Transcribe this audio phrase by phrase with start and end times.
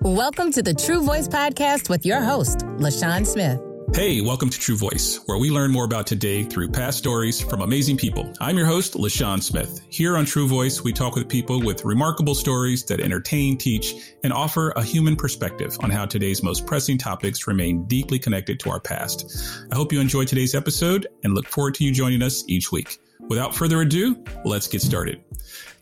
[0.00, 3.60] Welcome to the True Voice Podcast with your host, LaShawn Smith.
[3.94, 7.62] Hey, welcome to True Voice, where we learn more about today through past stories from
[7.62, 8.32] amazing people.
[8.40, 9.80] I'm your host, LaShawn Smith.
[9.88, 13.94] Here on True Voice, we talk with people with remarkable stories that entertain, teach,
[14.24, 18.70] and offer a human perspective on how today's most pressing topics remain deeply connected to
[18.70, 19.66] our past.
[19.72, 22.98] I hope you enjoyed today's episode and look forward to you joining us each week.
[23.20, 25.22] Without further ado, let's get started.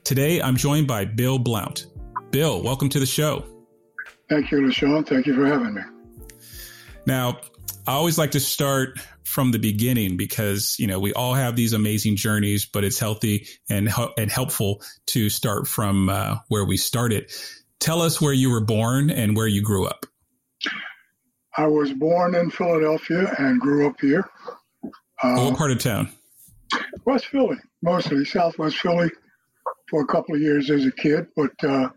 [0.05, 1.87] Today, I'm joined by Bill Blount.
[2.31, 3.45] Bill, welcome to the show.
[4.33, 5.07] Thank you, LaShawn.
[5.07, 5.83] Thank you for having me.
[7.05, 7.41] Now,
[7.87, 11.75] I always like to start from the beginning because you know we all have these
[11.75, 17.31] amazing journeys, but it's healthy and and helpful to start from uh, where we started.
[17.79, 20.07] Tell us where you were born and where you grew up.
[21.59, 24.31] I was born in Philadelphia and grew up here.
[25.23, 26.09] Uh, what part of town?
[27.05, 29.11] West Philly, mostly Southwest Philly,
[29.91, 31.91] for a couple of years as a kid, but uh,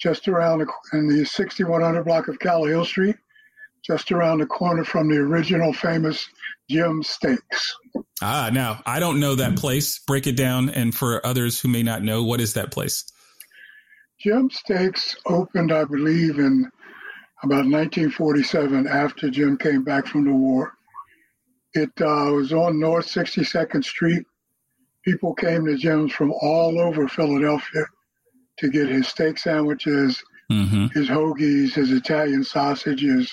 [0.00, 3.16] just around the, in the 6100 block of Calla Street,
[3.84, 6.28] just around the corner from the original famous
[6.70, 7.76] Jim Steaks.
[8.22, 9.98] Ah, now I don't know that place.
[10.00, 13.04] Break it down, and for others who may not know, what is that place?
[14.20, 16.70] Jim Steaks opened, I believe, in
[17.44, 20.72] about 1947 after Jim came back from the war.
[21.74, 24.26] It uh, was on North 62nd Street.
[25.04, 27.84] People came to Jim's from all over Philadelphia
[28.58, 30.86] to get his steak sandwiches, mm-hmm.
[30.88, 33.32] his hoagies, his Italian sausages.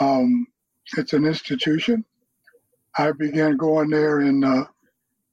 [0.00, 0.46] Um,
[0.96, 2.04] it's an institution.
[2.96, 4.66] I began going there in uh,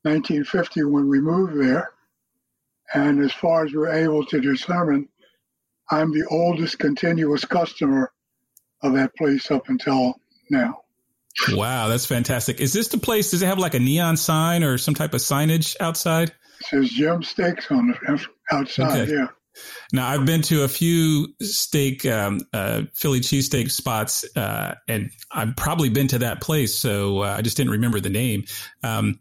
[0.03, 1.91] 1950 when we moved there.
[2.93, 5.09] And as far as we're able to determine,
[5.89, 8.11] I'm the oldest continuous customer
[8.81, 10.15] of that place up until
[10.49, 10.81] now.
[11.49, 12.59] Wow, that's fantastic.
[12.59, 13.31] Is this the place?
[13.31, 16.31] Does it have like a neon sign or some type of signage outside?
[16.59, 19.01] It says Jim Steaks on the outside.
[19.01, 19.13] Okay.
[19.13, 19.27] Yeah.
[19.91, 25.55] Now I've been to a few steak, um, uh, Philly cheesesteak spots, uh, and I've
[25.55, 26.77] probably been to that place.
[26.77, 28.43] So uh, I just didn't remember the name.
[28.83, 29.19] Um,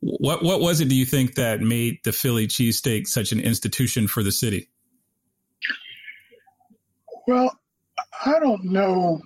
[0.00, 0.88] what what was it?
[0.88, 4.68] Do you think that made the Philly cheesesteak such an institution for the city?
[7.26, 7.58] Well,
[8.24, 9.20] I don't know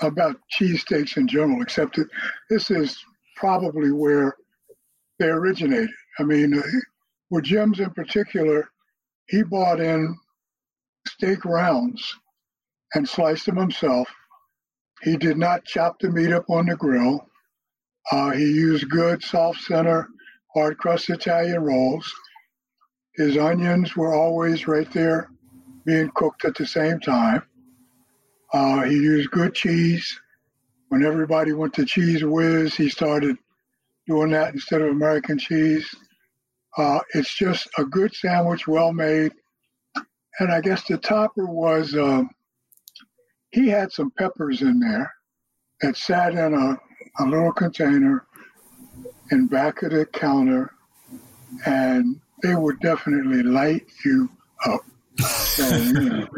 [0.00, 2.08] about cheesesteaks in general, except that
[2.50, 3.02] this is
[3.34, 4.36] probably where
[5.18, 5.90] they originated.
[6.18, 6.62] I mean, uh,
[7.30, 8.68] with Jim's in particular,
[9.26, 10.16] he bought in
[11.06, 12.16] steak rounds
[12.94, 14.08] and sliced them himself.
[15.02, 17.28] He did not chop the meat up on the grill.
[18.10, 20.08] Uh, he used good soft center,
[20.54, 22.12] hard crust Italian rolls.
[23.14, 25.30] His onions were always right there
[25.84, 27.42] being cooked at the same time.
[28.52, 30.20] Uh, he used good cheese.
[30.88, 33.36] When everybody went to Cheez Whiz, he started
[34.06, 35.94] doing that instead of American cheese.
[36.78, 39.32] Uh, it's just a good sandwich, well made.
[40.38, 42.22] And I guess the topper was, uh,
[43.50, 45.12] he had some peppers in there
[45.80, 46.78] that sat in a,
[47.20, 48.24] a little container
[49.32, 50.72] in back of the counter,
[51.66, 54.30] and they would definitely light you
[54.64, 54.82] up.
[55.18, 56.28] So, you know,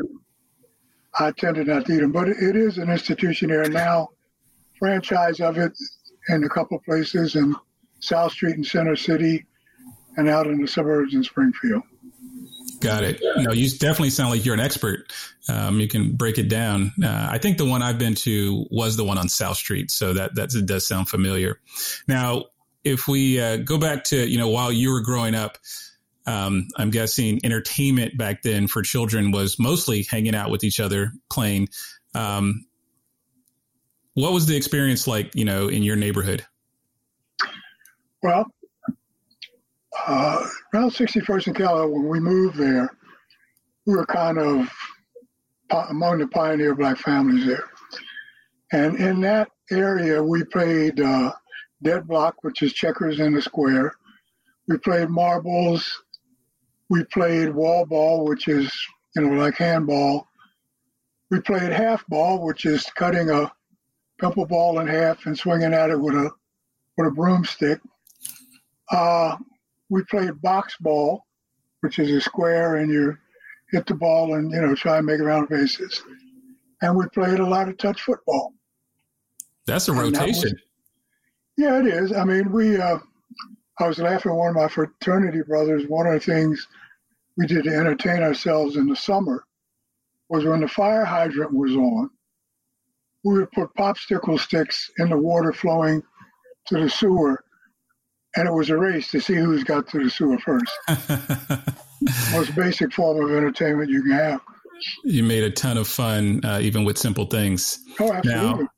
[1.18, 4.08] I tended not to eat them, but it is an institution here now.
[4.78, 5.72] Franchise of it
[6.30, 7.54] in a couple places in
[7.98, 9.44] South Street and Center City,
[10.16, 11.82] and out in the suburbs in Springfield.
[12.80, 13.20] Got it.
[13.36, 15.12] No, you definitely sound like you're an expert.
[15.48, 16.92] Um, you can break it down.
[17.02, 20.14] Uh, I think the one I've been to was the one on South Street, so
[20.14, 21.60] that that does sound familiar.
[22.08, 22.44] Now,
[22.82, 25.58] if we uh, go back to you know while you were growing up,
[26.26, 31.12] um, I'm guessing entertainment back then for children was mostly hanging out with each other,
[31.30, 31.68] playing.
[32.14, 32.66] Um,
[34.14, 36.44] what was the experience like, you know, in your neighborhood?
[38.22, 38.46] Well,
[40.06, 42.90] uh, around 61st and Calla, when we moved there,
[43.86, 44.70] we were kind of
[45.88, 47.68] among the pioneer black families there.
[48.72, 51.32] And in that area, we played uh,
[51.82, 53.92] dead block, which is checkers in a square.
[54.68, 56.02] We played marbles.
[56.88, 58.72] We played wall ball, which is,
[59.16, 60.26] you know, like handball.
[61.30, 63.50] We played half ball, which is cutting a
[64.20, 66.30] pimple ball in half and swinging at it with a
[66.96, 67.80] with a broomstick.
[68.90, 69.36] Uh,
[69.90, 71.26] we played box ball,
[71.80, 73.16] which is a square, and you
[73.70, 76.02] hit the ball and you know try and make round bases.
[76.80, 78.54] And we played a lot of touch football.
[79.66, 80.22] That's a rotation.
[80.22, 80.54] That was,
[81.58, 82.12] yeah, it is.
[82.12, 82.78] I mean, we.
[82.78, 82.98] Uh,
[83.78, 85.88] I was laughing at one of my fraternity brothers.
[85.88, 86.66] One of the things
[87.36, 89.44] we did to entertain ourselves in the summer
[90.28, 92.10] was when the fire hydrant was on,
[93.24, 96.02] we would put popsicle sticks in the water flowing
[96.66, 97.42] to the sewer
[98.36, 100.72] and it was a race to see who's got to the sewer first.
[102.32, 104.40] Most basic form of entertainment you can have.
[105.04, 107.78] You made a ton of fun, uh, even with simple things.
[107.98, 108.64] Oh, absolutely.
[108.64, 108.68] Now,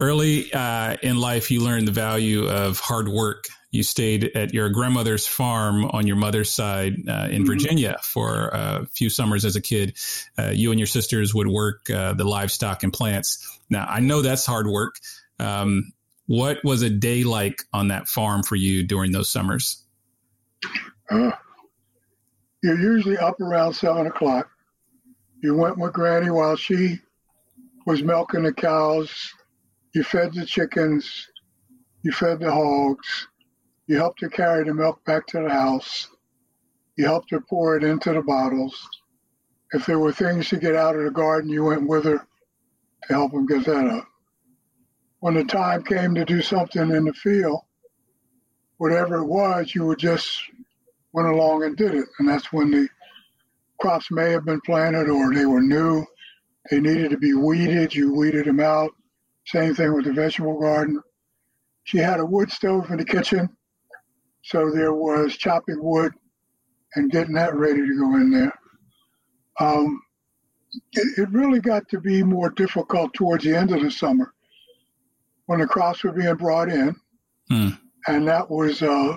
[0.00, 3.44] early uh, in life, you learned the value of hard work.
[3.70, 7.46] You stayed at your grandmother's farm on your mother's side uh, in mm-hmm.
[7.46, 9.96] Virginia for a few summers as a kid.
[10.36, 13.58] Uh, you and your sisters would work uh, the livestock and plants.
[13.70, 14.96] Now, I know that's hard work.
[15.38, 15.92] Um,
[16.32, 19.84] what was a day like on that farm for you during those summers?
[21.10, 21.30] Uh,
[22.62, 24.48] you're usually up around seven o'clock.
[25.42, 26.98] You went with Granny while she
[27.84, 29.34] was milking the cows.
[29.94, 31.28] You fed the chickens.
[32.02, 33.28] You fed the hogs.
[33.86, 36.08] You helped her carry the milk back to the house.
[36.96, 38.88] You helped her pour it into the bottles.
[39.74, 42.26] If there were things to get out of the garden, you went with her
[43.06, 44.08] to help them get that up.
[45.22, 47.60] When the time came to do something in the field,
[48.78, 50.36] whatever it was, you would just
[51.12, 52.06] went along and did it.
[52.18, 52.88] And that's when the
[53.80, 56.04] crops may have been planted or they were new.
[56.68, 57.94] They needed to be weeded.
[57.94, 58.90] You weeded them out.
[59.46, 61.00] Same thing with the vegetable garden.
[61.84, 63.48] She had a wood stove in the kitchen.
[64.42, 66.14] So there was chopping wood
[66.96, 68.58] and getting that ready to go in there.
[69.60, 70.02] Um,
[70.94, 74.34] it, it, really got to be more difficult towards the end of the summer
[75.52, 76.96] when the crops were being brought in.
[77.50, 77.68] Hmm.
[78.06, 79.14] And that was uh,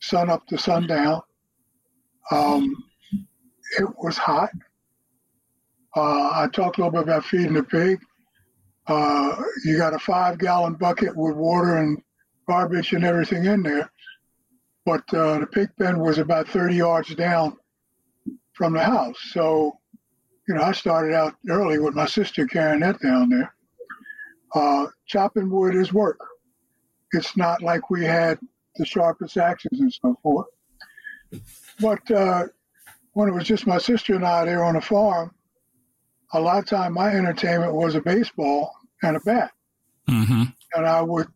[0.00, 1.20] sun up to sundown.
[2.30, 2.72] Um,
[3.80, 4.50] it was hot.
[5.96, 7.98] Uh, I talked a little bit about feeding the pig.
[8.86, 12.00] Uh, you got a five gallon bucket with water and
[12.48, 13.90] garbage and everything in there.
[14.86, 17.56] But uh, the pig pen was about 30 yards down
[18.52, 19.18] from the house.
[19.32, 19.76] So,
[20.46, 23.52] you know, I started out early with my sister carrying that down there.
[24.54, 26.20] Uh, chopping wood is work.
[27.12, 28.38] It's not like we had
[28.76, 30.46] the sharpest axes and so forth.
[31.80, 32.44] But uh,
[33.12, 35.34] when it was just my sister and I there on the farm,
[36.32, 38.72] a lot of time my entertainment was a baseball
[39.02, 39.52] and a bat.
[40.08, 40.44] Mm-hmm.
[40.74, 41.28] And I would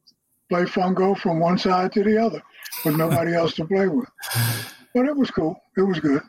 [0.48, 2.42] play fungo from one side to the other
[2.84, 4.08] with nobody else to play with.
[4.94, 5.60] But it was cool.
[5.76, 6.22] It was good.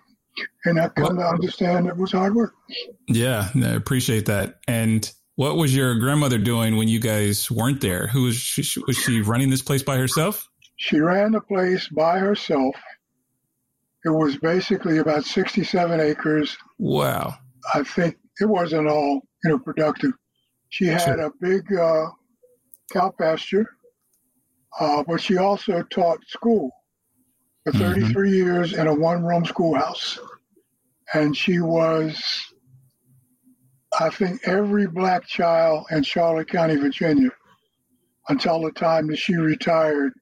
[0.66, 2.54] And I come to understand it was hard work.
[3.08, 4.60] Yeah, I appreciate that.
[4.68, 8.08] And what was your grandmother doing when you guys weren't there?
[8.08, 10.50] Who was she, was she running this place by herself?
[10.76, 12.76] She ran the place by herself.
[14.04, 16.58] It was basically about 67 acres.
[16.78, 17.36] Wow.
[17.74, 20.12] I think it wasn't all, you know, productive.
[20.72, 21.22] She had sure.
[21.22, 22.08] a big uh,
[22.92, 23.66] cow pasture,
[24.78, 26.70] uh, but she also taught school
[27.64, 27.94] for mm-hmm.
[27.94, 28.36] 33 mm-hmm.
[28.36, 30.20] years in a one-room schoolhouse.
[31.14, 32.22] And she was,
[33.98, 37.32] I think, every black child in Charlotte County, Virginia,
[38.28, 40.14] until the time that she retired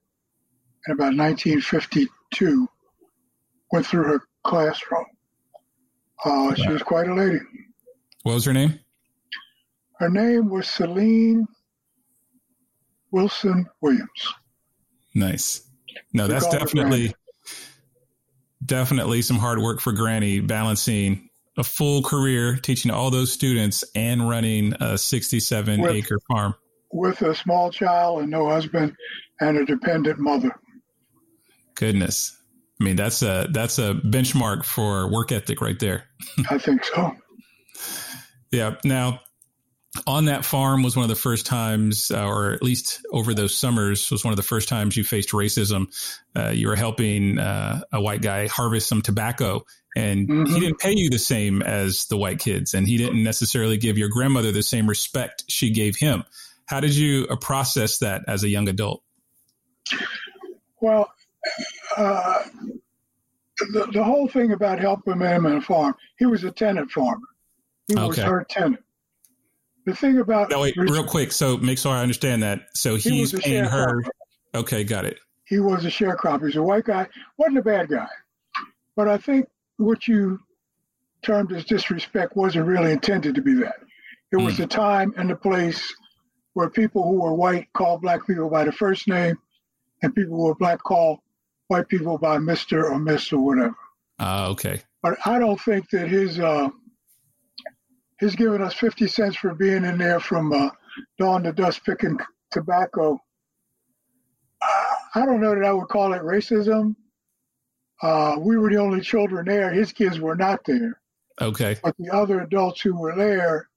[0.88, 2.68] in about 1952
[3.72, 5.06] went through her classroom.
[6.24, 7.40] Uh, she was quite a lady.
[8.24, 8.80] What was her name?
[10.00, 11.48] Her name was Celine
[13.12, 14.34] Wilson Williams.
[15.14, 15.62] Nice.
[16.14, 17.14] No, that's definitely
[18.64, 24.30] definitely some hard work for Granny balancing a full career teaching all those students and
[24.30, 26.54] running a 67 with, acre farm
[26.92, 28.96] with a small child and no husband
[29.40, 30.54] and a dependent mother
[31.78, 32.36] goodness.
[32.80, 36.06] I mean, that's a that's a benchmark for work ethic right there.
[36.50, 37.14] I think so.
[38.52, 38.76] Yeah.
[38.84, 39.22] Now,
[40.06, 43.58] on that farm was one of the first times, uh, or at least over those
[43.58, 45.88] summers, was one of the first times you faced racism.
[46.36, 49.64] Uh, you were helping uh, a white guy harvest some tobacco,
[49.98, 50.54] and mm-hmm.
[50.54, 53.98] he didn't pay you the same as the white kids, and he didn't necessarily give
[53.98, 56.24] your grandmother the same respect she gave him.
[56.68, 59.02] How did you uh, process that as a young adult?
[60.80, 61.12] Well,
[61.96, 62.44] uh,
[63.74, 67.26] the, the whole thing about helping him in a farm, he was a tenant farmer.
[67.88, 68.08] He okay.
[68.08, 68.84] was her tenant.
[69.86, 71.32] The thing about no, wait, real quick.
[71.32, 72.68] So make sure I understand that.
[72.76, 74.04] So he's he paying her.
[74.54, 75.18] Okay, got it.
[75.46, 76.46] He was a sharecropper.
[76.46, 77.08] He's a white guy.
[77.38, 78.10] wasn't a bad guy,
[78.96, 80.40] but I think what you
[81.24, 83.76] termed as disrespect wasn't really intended to be that.
[84.32, 84.58] It was mm.
[84.58, 85.94] the time and the place
[86.54, 89.38] where people who were white called black people by the first name,
[90.02, 91.20] and people who were black called
[91.68, 92.84] white people by Mr.
[92.84, 93.76] or Miss or whatever.
[94.20, 94.82] Ah, uh, okay.
[95.04, 96.70] But I don't think that his uh,
[98.20, 100.70] his giving us fifty cents for being in there from uh,
[101.20, 102.18] dawn to dusk picking
[102.52, 103.20] tobacco.
[105.16, 106.96] I don't know that I would call it racism.
[108.02, 109.72] Uh, we were the only children there.
[109.72, 111.00] His kids were not there.
[111.42, 111.78] Okay.
[111.84, 113.70] But the other adults who were there,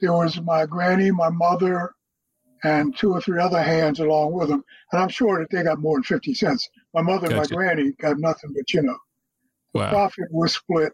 [0.00, 1.92] there was my granny, my mother,
[2.64, 4.64] and two or three other hands along with them.
[4.92, 6.68] And I'm sure that they got more than 50 cents.
[6.94, 7.40] My mother gotcha.
[7.40, 8.96] and my granny got nothing but, you know,
[9.74, 9.84] wow.
[9.84, 10.92] the profit was split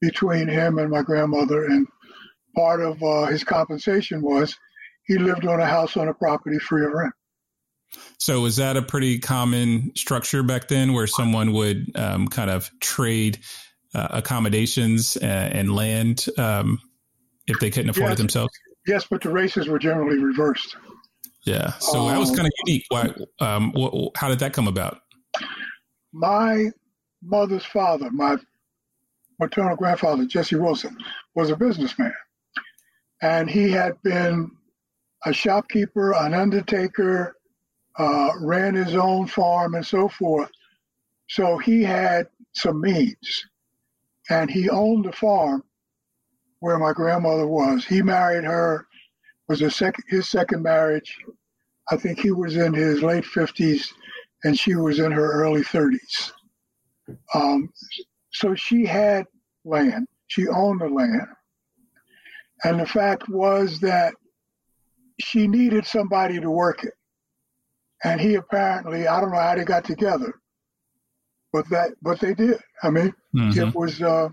[0.00, 1.64] between him and my grandmother.
[1.64, 1.86] And
[2.54, 4.56] part of uh, his compensation was
[5.06, 7.14] he lived on a house on a property free of rent.
[8.18, 12.70] So was that a pretty common structure back then, where someone would um, kind of
[12.80, 13.38] trade
[13.94, 16.80] uh, accommodations and, and land um,
[17.46, 18.14] if they couldn't afford yes.
[18.14, 18.52] it themselves?
[18.86, 20.76] Yes, but the races were generally reversed.
[21.44, 22.84] Yeah, so um, that was um, kind of unique.
[22.88, 23.14] Why?
[23.40, 25.00] Um, wh- how did that come about?
[26.12, 26.70] My
[27.22, 28.36] mother's father, my
[29.38, 30.96] maternal grandfather, Jesse Wilson,
[31.34, 32.14] was a businessman,
[33.22, 34.50] and he had been
[35.24, 37.35] a shopkeeper, an undertaker,
[37.98, 40.50] uh, ran his own farm, and so forth.
[41.28, 43.44] So he had some means,
[44.30, 45.62] and he owned the farm
[46.60, 47.84] where my grandmother was.
[47.84, 48.86] He married her,
[49.48, 51.16] was a second his second marriage.
[51.90, 53.92] I think he was in his late fifties,
[54.44, 56.32] and she was in her early thirties.
[57.34, 57.70] Um,
[58.32, 59.26] so she had
[59.64, 60.06] land.
[60.28, 61.28] She owned the land,
[62.64, 64.14] and the fact was that
[65.20, 66.94] she needed somebody to work it.
[68.06, 70.34] And he apparently, I don't know how they got together,
[71.52, 72.58] but that, but they did.
[72.84, 73.60] I mean, mm-hmm.
[73.60, 74.28] it was, uh,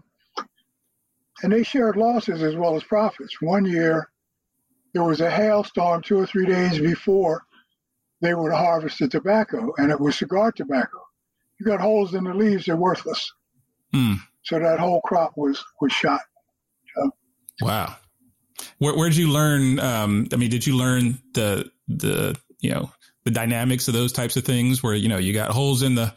[1.41, 3.41] and they shared losses as well as profits.
[3.41, 4.09] One year,
[4.93, 7.41] there was a hailstorm two or three days before
[8.21, 10.99] they were to harvest the tobacco, and it was cigar tobacco.
[11.59, 13.33] You got holes in the leaves; they're worthless.
[13.93, 14.19] Mm.
[14.43, 16.21] So that whole crop was was shot.
[16.95, 17.11] So,
[17.61, 17.95] wow.
[18.77, 19.79] Where where did you learn?
[19.79, 22.91] Um, I mean, did you learn the the you know
[23.25, 26.13] the dynamics of those types of things where you know you got holes in the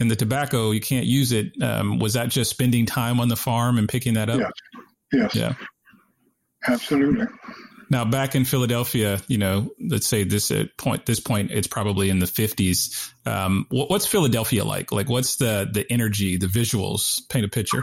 [0.00, 1.52] in the tobacco, you can't use it.
[1.62, 4.40] Um, was that just spending time on the farm and picking that up?
[4.40, 4.50] Yes.
[5.12, 5.34] Yes.
[5.34, 5.54] Yeah.
[6.66, 7.26] Absolutely.
[7.90, 12.08] Now, back in Philadelphia, you know, let's say this at point, this point, it's probably
[12.08, 13.12] in the fifties.
[13.26, 14.92] Um, what, what's Philadelphia like?
[14.92, 17.20] Like, what's the the energy, the visuals?
[17.28, 17.82] Paint a picture.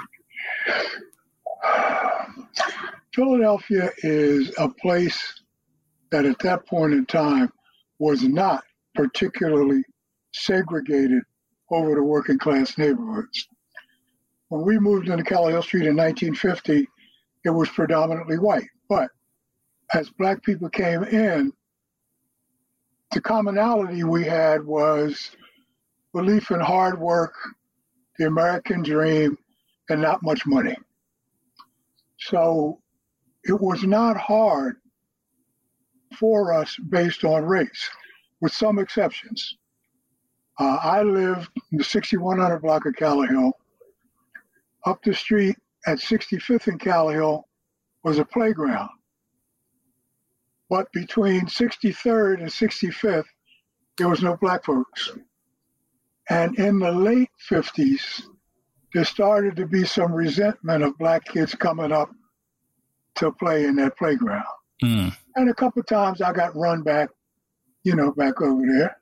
[3.14, 5.42] Philadelphia is a place
[6.10, 7.52] that at that point in time
[8.00, 8.64] was not
[8.96, 9.84] particularly
[10.34, 11.22] segregated
[11.72, 13.48] over the working class neighborhoods.
[14.48, 16.88] When we moved into Callowhill Street in 1950,
[17.46, 18.68] it was predominantly white.
[18.88, 19.10] But
[19.94, 21.54] as black people came in,
[23.12, 25.32] the commonality we had was
[26.14, 27.34] belief in hard work,
[28.18, 29.38] the American dream,
[29.90, 30.76] and not much money.
[32.20, 32.82] So
[33.44, 34.78] it was not hard
[36.18, 37.90] for us based on race,
[38.42, 39.58] with some exceptions.
[40.60, 43.52] Uh, I lived in the 6100 block of Callowhill.
[44.86, 45.56] Up the street
[45.88, 47.44] at 65th and Callowhill
[48.04, 48.90] was a playground.
[50.70, 53.26] But between 63rd and 65th,
[53.98, 55.12] there was no black folks.
[56.30, 58.22] And in the late 50s,
[58.94, 62.10] there started to be some resentment of black kids coming up
[63.16, 64.46] to play in that playground.
[64.84, 65.16] Mm.
[65.36, 67.10] And a couple of times I got run back,
[67.84, 68.98] you know, back over there.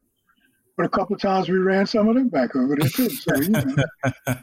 [0.75, 3.09] But a couple of times we ran some of them back over there too.
[3.09, 3.63] So you know,
[4.27, 4.35] it,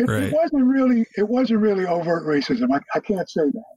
[0.00, 0.22] right.
[0.24, 2.74] it, wasn't really it wasn't really overt racism.
[2.74, 3.74] I, I can't say that.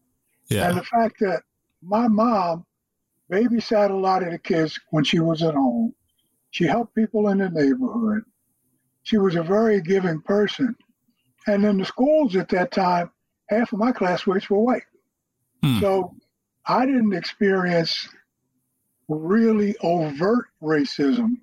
[0.49, 0.69] Yeah.
[0.69, 1.43] And the fact that
[1.83, 2.65] my mom
[3.33, 5.93] babysat a lot of the kids when she was at home.
[6.51, 8.23] She helped people in the neighborhood.
[9.03, 10.75] She was a very giving person.
[11.47, 13.11] And in the schools at that time,
[13.49, 14.83] half of my classmates were white.
[15.63, 15.79] Hmm.
[15.79, 16.15] So
[16.67, 18.07] I didn't experience
[19.09, 21.37] really overt racism,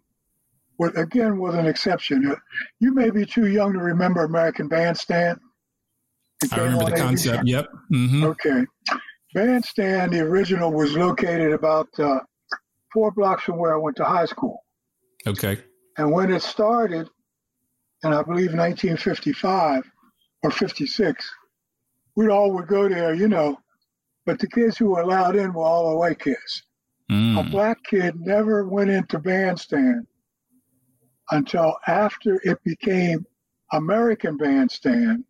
[0.79, 2.35] with again with an exception.
[2.81, 5.39] You may be too young to remember American Bandstand.
[6.53, 7.47] I remember the concept.
[7.47, 7.69] Yep.
[7.93, 8.25] Mm-hmm.
[8.25, 8.65] Okay.
[9.35, 12.21] Bandstand, the original, was located about uh,
[12.93, 14.65] four blocks from where I went to high school.
[15.27, 15.59] Okay.
[15.99, 17.09] And when it started,
[18.03, 19.85] and I believe 1955
[20.43, 21.31] or 56,
[22.17, 23.59] we all would go there, you know,
[24.31, 26.63] but the kids who were allowed in were all the white kids.
[27.11, 27.41] Mm.
[27.41, 30.07] A black kid never went into bandstand
[31.33, 33.27] until after it became
[33.73, 35.25] American Bandstand,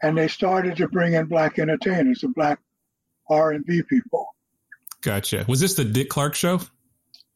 [0.00, 2.60] and they started to bring in black entertainers, the black
[3.28, 4.28] R and B people.
[5.00, 5.44] Gotcha.
[5.48, 6.60] Was this the Dick Clark show?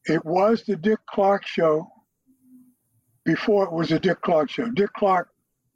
[0.06, 1.90] It was the Dick Clark show
[3.24, 4.70] before it was the Dick Clark show.
[4.70, 5.28] Dick Clark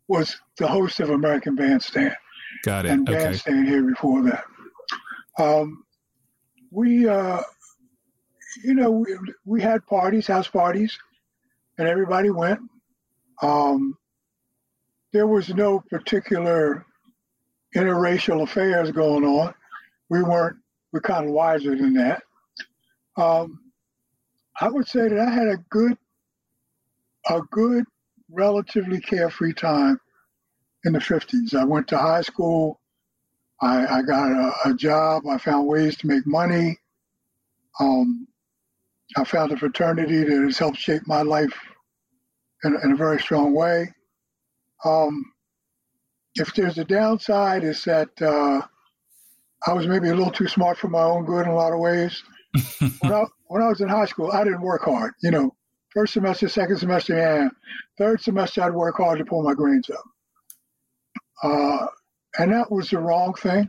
[0.07, 2.15] was the host of American Bandstand.
[2.63, 2.93] Got it.
[2.93, 3.69] And Bandstand okay.
[3.69, 4.45] here before that.
[5.38, 5.85] Um,
[6.71, 7.40] we, uh,
[8.64, 10.99] you know, we, we, had parties, house parties,
[11.78, 12.61] and everybody went.
[13.40, 13.97] Um,
[15.12, 16.85] there was no particular
[17.75, 19.54] interracial affairs going on.
[20.09, 20.57] We weren't,
[20.92, 22.23] we're kind of wiser than that.
[23.16, 23.61] Um,
[24.61, 25.97] I would say that I had a good,
[27.28, 27.85] a good,
[28.30, 30.00] relatively carefree time
[30.85, 31.54] in the 50s.
[31.54, 32.77] I went to high school.
[33.61, 35.27] I, I got a, a, job.
[35.27, 36.79] I found ways to make money.
[37.81, 38.27] Um,
[39.17, 41.53] I found a fraternity that has helped shape my life
[42.65, 43.93] in, in a very strong way.
[44.85, 45.33] Um,
[46.37, 48.61] if there's a downside, is that uh,
[49.67, 51.81] I was maybe a little too smart for my own good in a lot of
[51.81, 52.23] ways.
[53.00, 55.15] when, I, when I was in high school, I didn't work hard.
[55.23, 55.55] You know,
[55.93, 57.49] first semester, second semester, yeah.
[57.97, 60.05] Third semester, I'd work hard to pull my grades up.
[61.43, 61.87] Uh,
[62.38, 63.68] and that was the wrong thing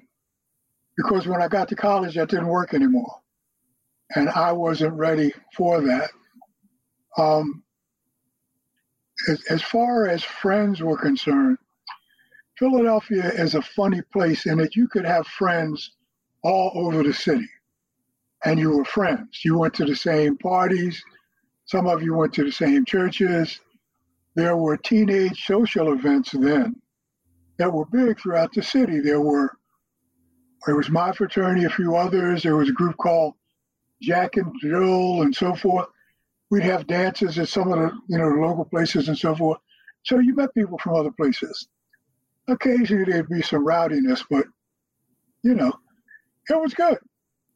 [0.95, 3.15] because when I got to college, that didn't work anymore.
[4.15, 6.09] And I wasn't ready for that.
[7.17, 7.63] Um,
[9.27, 11.57] as, as far as friends were concerned,
[12.57, 15.91] Philadelphia is a funny place in that you could have friends
[16.43, 17.47] all over the city
[18.45, 19.43] and you were friends.
[19.43, 21.01] You went to the same parties.
[21.65, 23.59] Some of you went to the same churches.
[24.35, 26.75] There were teenage social events then
[27.59, 28.99] that were big throughout the city.
[28.99, 29.51] There were,
[30.65, 32.41] there was my fraternity, a few others.
[32.41, 33.35] There was a group called
[34.01, 35.87] Jack and Jill and so forth.
[36.49, 39.59] We'd have dances at some of the, you know, the local places and so forth.
[40.03, 41.67] So you met people from other places.
[42.47, 44.45] Occasionally there'd be some rowdiness, but
[45.43, 45.71] you know,
[46.49, 46.97] it was good.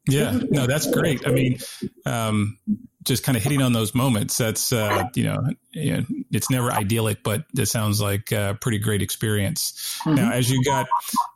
[0.08, 1.26] Yeah, no, that's great.
[1.26, 1.58] I mean,
[2.04, 2.58] um,
[3.04, 4.36] just kind of hitting on those moments.
[4.38, 5.42] That's uh, you know,
[5.72, 9.98] it's never idyllic, but it sounds like a pretty great experience.
[10.04, 10.14] Mm-hmm.
[10.14, 10.86] Now, as you got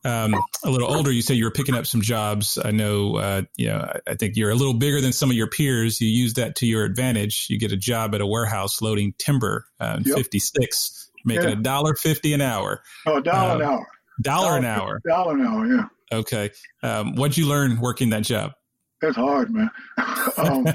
[0.04, 0.34] um,
[0.64, 2.58] a little older, you said you were picking up some jobs.
[2.62, 5.48] I know, uh, you know, I think you're a little bigger than some of your
[5.48, 6.00] peers.
[6.00, 7.46] You use that to your advantage.
[7.50, 10.16] You get a job at a warehouse loading timber uh, yep.
[10.16, 12.82] '56, making a dollar fifty an hour.
[13.06, 13.86] Oh, a dollar an uh, hour.
[14.20, 15.00] Dollar an hour.
[15.06, 15.66] Dollar an hour.
[15.66, 15.84] Yeah.
[16.10, 16.50] Okay.
[16.82, 18.52] Um, what'd you learn working that job?
[19.00, 19.70] It's hard, man.
[20.36, 20.66] um,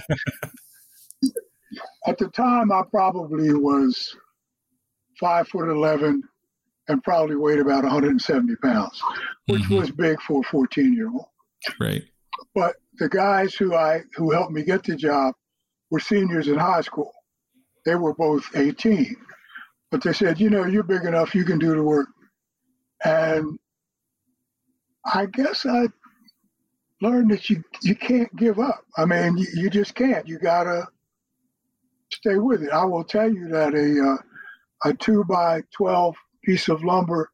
[2.07, 4.15] at the time, I probably was
[5.19, 6.23] five foot eleven
[6.87, 9.01] and probably weighed about 170 pounds,
[9.47, 9.75] which mm-hmm.
[9.75, 11.25] was big for a 14 year old.
[11.79, 12.03] Right.
[12.53, 15.33] But the guys who I who helped me get the job
[15.91, 17.11] were seniors in high school.
[17.85, 19.15] They were both 18,
[19.91, 22.07] but they said, you know, you're big enough, you can do the work.
[23.03, 23.59] And
[25.05, 25.87] I guess I
[27.01, 28.83] learned that you you can't give up.
[28.97, 30.27] I mean, you, you just can't.
[30.27, 30.87] You gotta
[32.13, 32.71] stay with it.
[32.71, 37.29] I will tell you that a uh, a two by twelve piece of lumber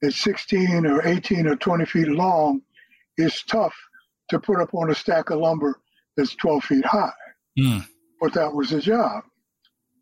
[0.00, 2.62] that's sixteen or eighteen or twenty feet long
[3.16, 3.74] is tough
[4.28, 5.80] to put up on a stack of lumber
[6.16, 7.12] that's twelve feet high.
[7.58, 7.86] Mm.
[8.20, 9.24] But that was the job.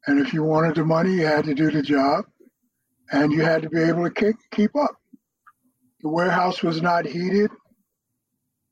[0.07, 2.25] And if you wanted the money, you had to do the job,
[3.13, 4.97] and you had to be able to keep, keep up.
[6.01, 7.51] The warehouse was not heated.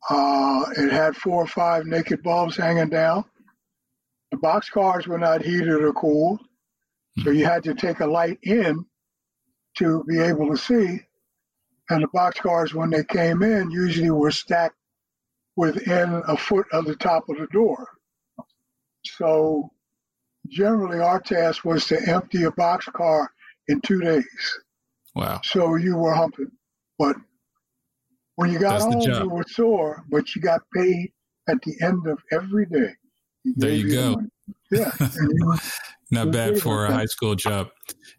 [0.09, 3.25] Uh, it had four or five naked bulbs hanging down.
[4.31, 6.41] The box cars were not heated or cooled,
[7.23, 8.85] so you had to take a light in
[9.79, 11.01] to be able to see.
[11.91, 14.75] And the box cars, when they came in, usually were stacked
[15.55, 17.89] within a foot of the top of the door.
[19.05, 19.71] So
[20.49, 23.31] generally, our task was to empty a box car
[23.69, 24.59] in two days.
[25.15, 25.41] Wow.
[25.45, 26.51] So you were humping.
[26.99, 27.17] But
[28.35, 31.13] when you got home, you were sore, but you got paid
[31.49, 32.93] at the end of every day.
[33.55, 34.17] There you go.
[34.69, 34.91] Yeah.
[36.11, 37.69] Not bad for a high school job.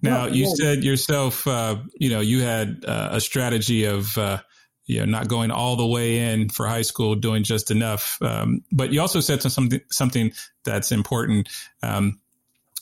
[0.01, 4.39] Now, you said yourself, uh, you know, you had uh, a strategy of, uh,
[4.85, 8.17] you know, not going all the way in for high school, doing just enough.
[8.21, 10.31] Um, but you also said something something
[10.63, 11.49] that's important.
[11.83, 12.19] Um,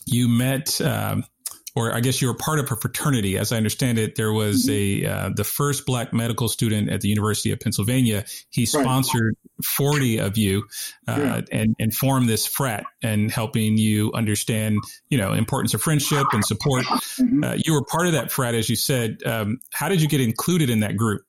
[0.06, 1.24] you met um,
[1.76, 3.36] or I guess you were part of a fraternity.
[3.36, 5.06] As I understand it, there was mm-hmm.
[5.06, 8.24] a uh, the first black medical student at the University of Pennsylvania.
[8.50, 9.64] He sponsored right.
[9.64, 10.64] forty of you
[11.06, 11.40] uh, yeah.
[11.52, 14.78] and and formed this frat and helping you understand,
[15.10, 16.86] you know, importance of friendship and support.
[16.86, 17.44] Mm-hmm.
[17.44, 19.18] Uh, you were part of that frat, as you said.
[19.24, 21.22] Um, how did you get included in that group?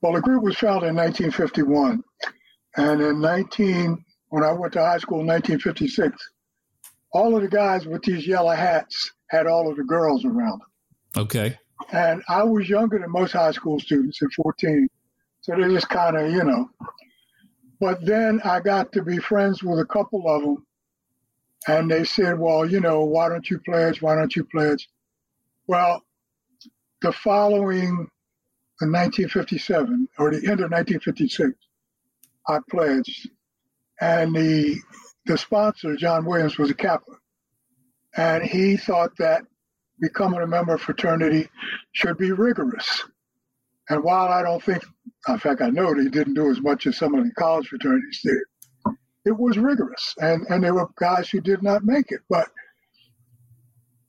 [0.00, 2.02] Well, the group was founded in 1951,
[2.76, 6.16] and in 19 when I went to high school in 1956,
[7.12, 10.68] all of the guys with these yellow hats had all of the girls around them.
[11.16, 11.58] Okay.
[11.90, 14.88] And I was younger than most high school students at 14.
[15.40, 16.68] So they just kind of, you know.
[17.80, 20.66] But then I got to be friends with a couple of them.
[21.66, 24.02] And they said, well, you know, why don't you pledge?
[24.02, 24.88] Why don't you pledge?
[25.66, 26.02] Well,
[27.00, 28.08] the following
[28.80, 31.52] in 1957 or the end of 1956,
[32.48, 33.30] I pledged.
[34.00, 34.76] And the
[35.26, 37.12] the sponsor, John Williams, was a Kappa.
[38.16, 39.42] And he thought that
[40.00, 41.48] becoming a member of fraternity
[41.92, 43.04] should be rigorous.
[43.88, 44.82] And while I don't think,
[45.28, 47.68] in fact, I know that he didn't do as much as some of the college
[47.68, 48.94] fraternities did,
[49.24, 50.14] it was rigorous.
[50.18, 52.20] And, and there were guys who did not make it.
[52.28, 52.48] But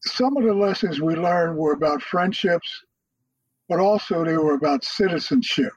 [0.02, 2.84] some of the lessons we learned were about friendships
[3.70, 5.72] but also they were about citizenship.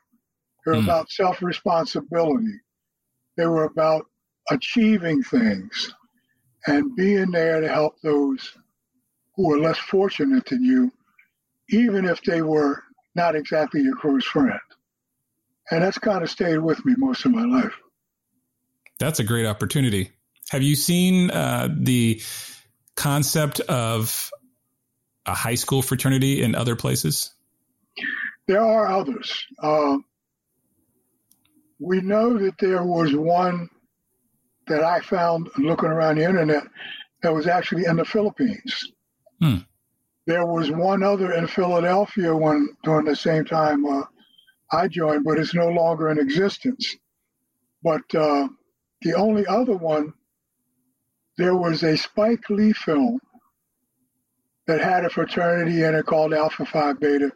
[0.65, 0.85] They were mm.
[0.85, 2.61] about self responsibility.
[3.37, 4.07] They were about
[4.51, 5.95] achieving things
[6.67, 8.57] and being there to help those
[9.35, 10.93] who are less fortunate than you,
[11.71, 12.83] even if they were
[13.15, 14.61] not exactly your close friend.
[15.71, 17.75] And that's kind of stayed with me most of my life.
[18.99, 20.11] That's a great opportunity.
[20.51, 22.23] Have you seen uh, the
[22.95, 24.31] concept of
[25.27, 27.35] a high school fraternity in other places?
[28.47, 29.45] There are others.
[29.61, 29.99] Uh,
[31.81, 33.69] we know that there was one
[34.69, 36.65] that I found looking around the internet
[37.23, 38.93] that was actually in the Philippines.
[39.41, 39.59] Hmm.
[40.27, 44.03] There was one other in Philadelphia when during the same time uh,
[44.73, 46.97] I joined, but it's no longer in existence.
[47.83, 48.49] But uh,
[49.03, 50.13] the only other one,
[51.39, 53.21] there was a Spike Lee film
[54.67, 57.31] that had a fraternity in it called Alpha Phi Beta,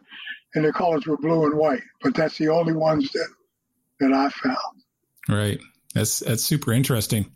[0.55, 1.83] and the colors were blue and white.
[2.01, 3.29] But that's the only ones that
[4.01, 4.83] that I found.
[5.29, 5.61] Right.
[5.93, 7.31] That's that's super interesting.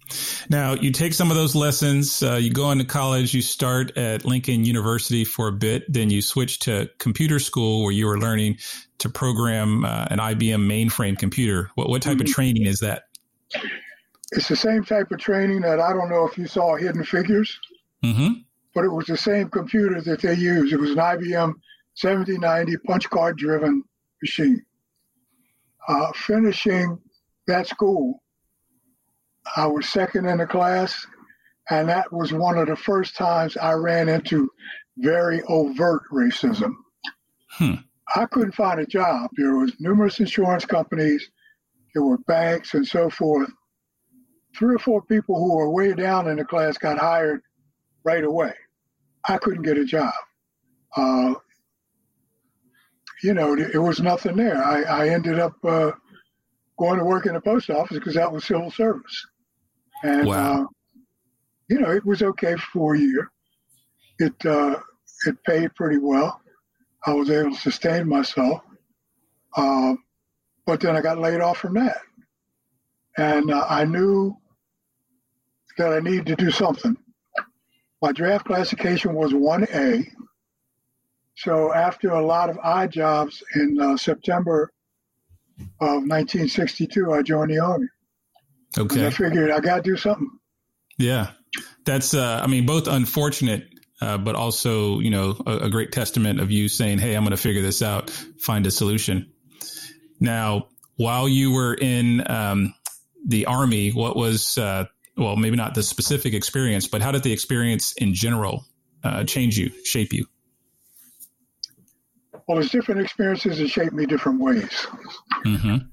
[0.49, 2.23] Now you take some of those lessons.
[2.23, 3.33] Uh, you go into college.
[3.33, 5.91] You start at Lincoln University for a bit.
[5.91, 8.59] Then you switch to computer school, where you were learning
[8.99, 11.69] to program uh, an IBM mainframe computer.
[11.75, 12.21] What what type mm-hmm.
[12.21, 13.03] of training is that?
[14.31, 17.59] It's the same type of training that I don't know if you saw Hidden Figures,
[18.03, 18.39] mm-hmm.
[18.73, 20.73] but it was the same computer that they used.
[20.73, 21.53] It was an IBM
[21.95, 23.83] 7090 punch card driven
[24.21, 24.65] machine.
[25.87, 26.99] Uh, finishing
[27.47, 28.23] that school
[29.55, 31.05] I was second in the class,
[31.69, 34.49] and that was one of the first times I ran into
[34.97, 36.73] very overt racism.
[37.49, 37.75] Hmm.
[38.15, 39.29] I couldn't find a job.
[39.36, 41.29] There was numerous insurance companies,
[41.95, 43.49] there were banks and so forth.
[44.55, 47.41] Three or four people who were way down in the class got hired
[48.03, 48.53] right away.
[49.27, 50.13] I couldn't get a job.
[50.95, 51.36] Uh,
[53.23, 54.63] you know, it was nothing there.
[54.63, 55.91] I, I ended up uh,
[56.77, 59.25] going to work in the post office because that was civil service.
[60.03, 60.63] And, wow.
[60.63, 60.65] Uh,
[61.69, 63.31] you know, it was okay for a year.
[64.19, 64.79] It, uh,
[65.25, 66.41] it paid pretty well.
[67.05, 68.62] I was able to sustain myself.
[69.55, 69.95] Uh,
[70.65, 71.97] but then I got laid off from that.
[73.17, 74.36] And uh, I knew
[75.77, 76.97] that I needed to do something.
[78.01, 80.05] My draft classification was 1A.
[81.38, 84.71] So after a lot of odd jobs in uh, September
[85.79, 87.88] of 1962, I joined the Army.
[88.77, 89.07] Okay.
[89.07, 90.29] I figured I got to do something.
[90.97, 91.31] Yeah.
[91.85, 93.67] That's, uh, I mean, both unfortunate,
[94.01, 97.31] uh, but also, you know, a, a, great testament of you saying, Hey, I'm going
[97.31, 99.31] to figure this out, find a solution.
[100.19, 102.73] Now, while you were in, um,
[103.25, 104.85] the army, what was, uh,
[105.17, 108.65] well, maybe not the specific experience, but how did the experience in general,
[109.03, 110.27] uh, change you, shape you?
[112.47, 114.88] Well, there's different experiences that shape me different ways.
[115.45, 115.88] Mm-hmm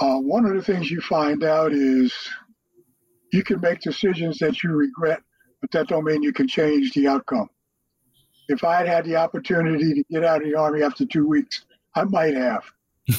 [0.00, 2.12] uh, one of the things you find out is
[3.32, 5.20] you can make decisions that you regret,
[5.60, 7.48] but that don't mean you can change the outcome.
[8.48, 11.64] If I had had the opportunity to get out of the army after two weeks,
[11.94, 12.64] I might have,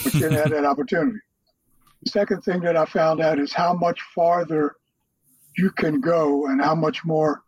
[0.04, 1.20] but didn't have that opportunity.
[2.04, 4.76] The second thing that I found out is how much farther
[5.58, 7.44] you can go and how much more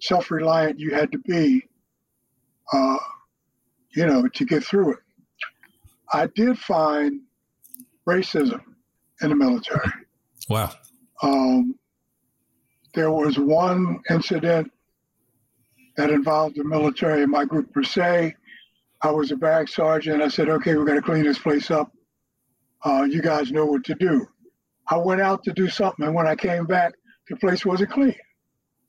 [0.00, 1.64] self-reliant you had to be,
[2.72, 2.98] uh,
[3.94, 4.98] you know, to get through it.
[6.12, 7.20] I did find
[8.08, 8.60] racism
[9.22, 9.90] in the military.
[10.48, 10.72] Wow.
[11.22, 11.74] Um,
[12.94, 14.70] there was one incident
[15.96, 18.34] that involved the military in my group per se.
[19.02, 20.22] I was a barrack sergeant.
[20.22, 21.92] I said, okay, we're going to clean this place up.
[22.84, 24.26] Uh, you guys know what to do.
[24.88, 26.94] I went out to do something, and when I came back,
[27.28, 28.14] the place wasn't clean.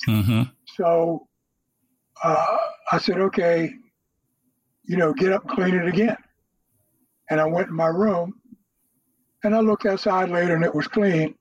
[0.08, 0.44] Mm-hmm.
[0.76, 1.28] So
[2.24, 2.58] uh,
[2.92, 3.74] I said, okay,
[4.84, 6.18] you know, get up and clean it again.
[7.30, 8.34] And I went in my room
[9.48, 11.34] and I looked outside later and it was clean.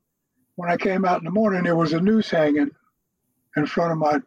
[0.55, 2.71] When I came out in the morning, there was a noose hanging
[3.57, 4.21] in front of my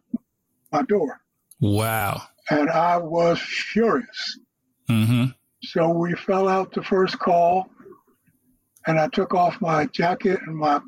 [0.74, 1.22] my door.
[1.62, 2.24] Wow.
[2.50, 4.40] And I was furious.
[4.90, 5.28] Mm-hmm.
[5.64, 7.70] So we fell out the first call,
[8.86, 10.82] and I took off my jacket and my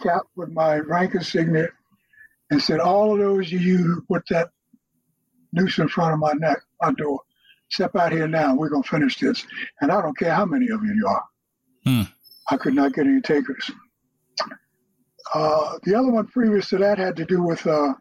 [0.00, 1.68] cap with my rank insignia
[2.50, 4.50] and said, All of those of you who put that
[5.52, 7.22] noose in front of my neck, my door,
[7.70, 8.54] step out here now.
[8.54, 9.44] We're going to finish this.
[9.80, 11.24] And I don't care how many of you you are.
[11.84, 12.02] Hmm.
[12.50, 13.70] I could not get any takers.
[15.32, 17.94] Uh, the other one previous to that had to do with uh,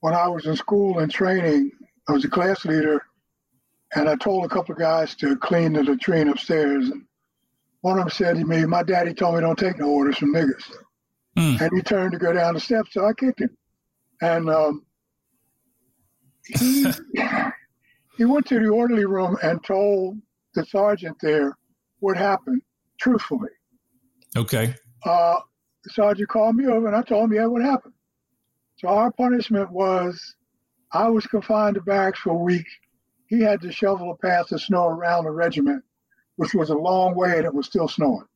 [0.00, 1.70] when I was in school and training.
[2.08, 3.02] I was a class leader,
[3.94, 6.88] and I told a couple of guys to clean the latrine upstairs.
[6.88, 7.04] And
[7.82, 10.34] one of them said to me, "My daddy told me don't take no orders from
[10.34, 10.72] niggas."
[11.38, 11.60] Mm.
[11.60, 13.56] And he turned to go down the steps, so I kicked him.
[14.20, 14.84] And um,
[16.44, 16.86] he
[18.16, 20.18] he went to the orderly room and told
[20.54, 21.56] the sergeant there
[22.00, 22.62] what happened,
[22.98, 23.50] truthfully.
[24.36, 24.74] Okay.
[25.04, 25.40] Uh,
[25.88, 27.94] sergeant called me over and I told him, yeah, what happened.
[28.76, 30.36] So our punishment was
[30.92, 32.66] I was confined to barracks for a week.
[33.26, 35.84] He had to shovel a path of snow around the regiment,
[36.36, 38.26] which was a long way and it was still snowing.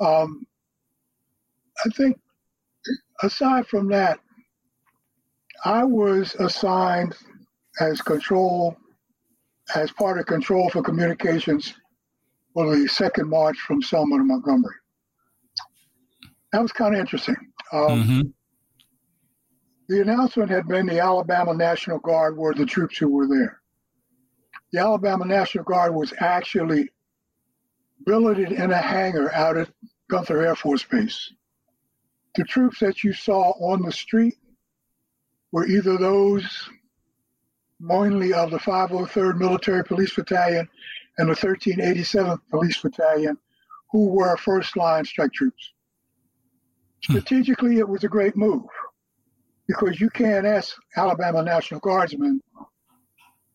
[0.00, 0.46] Um,
[1.84, 2.18] I think
[3.22, 4.18] aside from that,
[5.64, 7.16] I was assigned
[7.80, 8.76] as control,
[9.74, 11.74] as part of control for communications
[12.56, 14.76] for the second march from Selma to Montgomery.
[16.52, 17.36] That was kind of interesting.
[17.70, 18.20] Um, mm-hmm.
[19.90, 23.60] The announcement had been the Alabama National Guard were the troops who were there.
[24.72, 26.88] The Alabama National Guard was actually
[28.06, 29.68] billeted in a hangar out at
[30.08, 31.34] Gunter Air Force Base.
[32.36, 34.36] The troops that you saw on the street
[35.52, 36.70] were either those
[37.80, 40.66] mainly of the 503rd Military Police Battalion
[41.18, 43.36] and the 1387th Police Battalion,
[43.90, 45.72] who were first line strike troops.
[47.06, 47.12] Hmm.
[47.12, 48.64] Strategically, it was a great move
[49.66, 52.40] because you can't ask Alabama National Guardsmen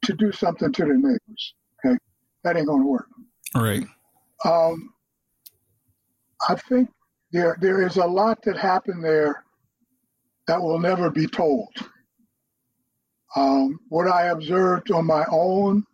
[0.04, 1.54] to do something to their neighbors.
[1.86, 1.98] Okay,
[2.44, 3.08] that ain't going to work.
[3.56, 3.86] All right.
[4.46, 4.94] Um,
[6.48, 6.90] I think
[7.32, 9.44] there there is a lot that happened there
[10.48, 11.70] that will never be told.
[13.36, 15.86] Um, what I observed on my own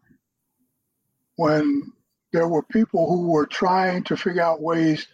[1.37, 1.91] when
[2.33, 5.07] there were people who were trying to figure out ways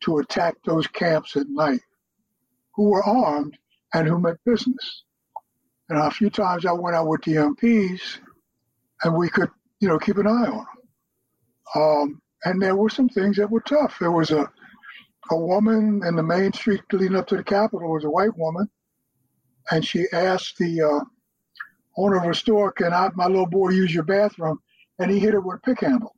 [0.00, 1.80] to attack those camps at night,
[2.74, 3.56] who were armed
[3.94, 5.04] and who meant business.
[5.88, 8.18] And a few times I went out with the MPs,
[9.02, 10.66] and we could, you know, keep an eye on them.
[11.74, 13.96] Um, and there were some things that were tough.
[13.98, 14.50] There was a
[15.30, 18.68] a woman in the main street leading up to the Capitol was a white woman,
[19.70, 21.00] and she asked the uh,
[21.98, 24.60] owner of a store, "Can I, my little boy, use your bathroom?"
[24.98, 26.14] And he hit her with a pick handle.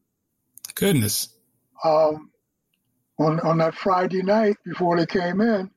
[0.74, 1.28] Goodness.
[1.84, 2.30] Um,
[3.18, 5.70] on on that Friday night before they came in,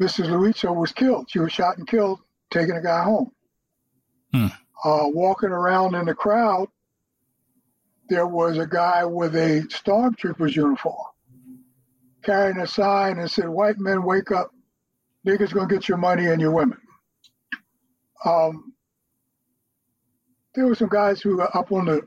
[0.00, 0.28] Mrs.
[0.28, 1.30] Liuzzo was killed.
[1.30, 2.20] She was shot and killed,
[2.50, 3.32] taking a guy home.
[4.32, 4.46] Hmm.
[4.84, 6.68] Uh, walking around in the crowd,
[8.08, 11.06] there was a guy with a stormtrooper's uniform
[12.22, 14.50] carrying a sign and said, White men, wake up.
[15.26, 16.78] Niggas gonna get your money and your women.
[18.24, 18.74] Um,
[20.54, 22.02] there were some guys who were up on the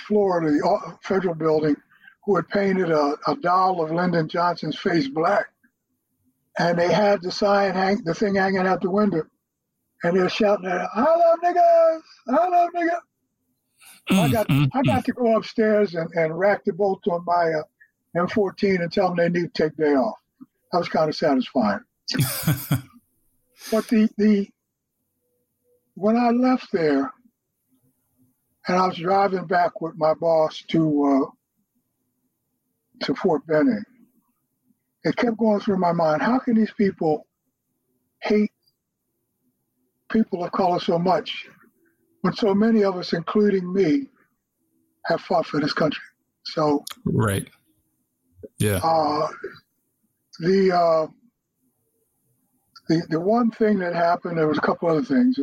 [0.00, 1.76] floor of the federal building
[2.24, 5.46] who had painted a, a doll of Lyndon Johnson's face black.
[6.58, 9.22] And they had the sign hang, the thing hanging out the window.
[10.02, 13.00] And they're shouting at I love niggas, I love niggas.
[14.10, 18.26] I got I got to go upstairs and, and rack the bolts on my uh,
[18.26, 20.18] M14 and tell them they need to take day off.
[20.72, 21.80] That was kind of satisfying.
[23.70, 24.48] but the the
[25.94, 27.12] when I left there,
[28.68, 33.84] and I was driving back with my boss to uh, to Fort Benning,
[35.04, 37.26] it kept going through my mind: How can these people
[38.22, 38.50] hate
[40.10, 41.46] people of color so much
[42.22, 44.06] when so many of us, including me,
[45.06, 46.02] have fought for this country?
[46.44, 47.48] So right
[48.58, 48.80] yeah.
[48.82, 49.28] Uh,
[50.40, 51.06] the uh,
[52.88, 55.38] the the one thing that happened, there was a couple other things.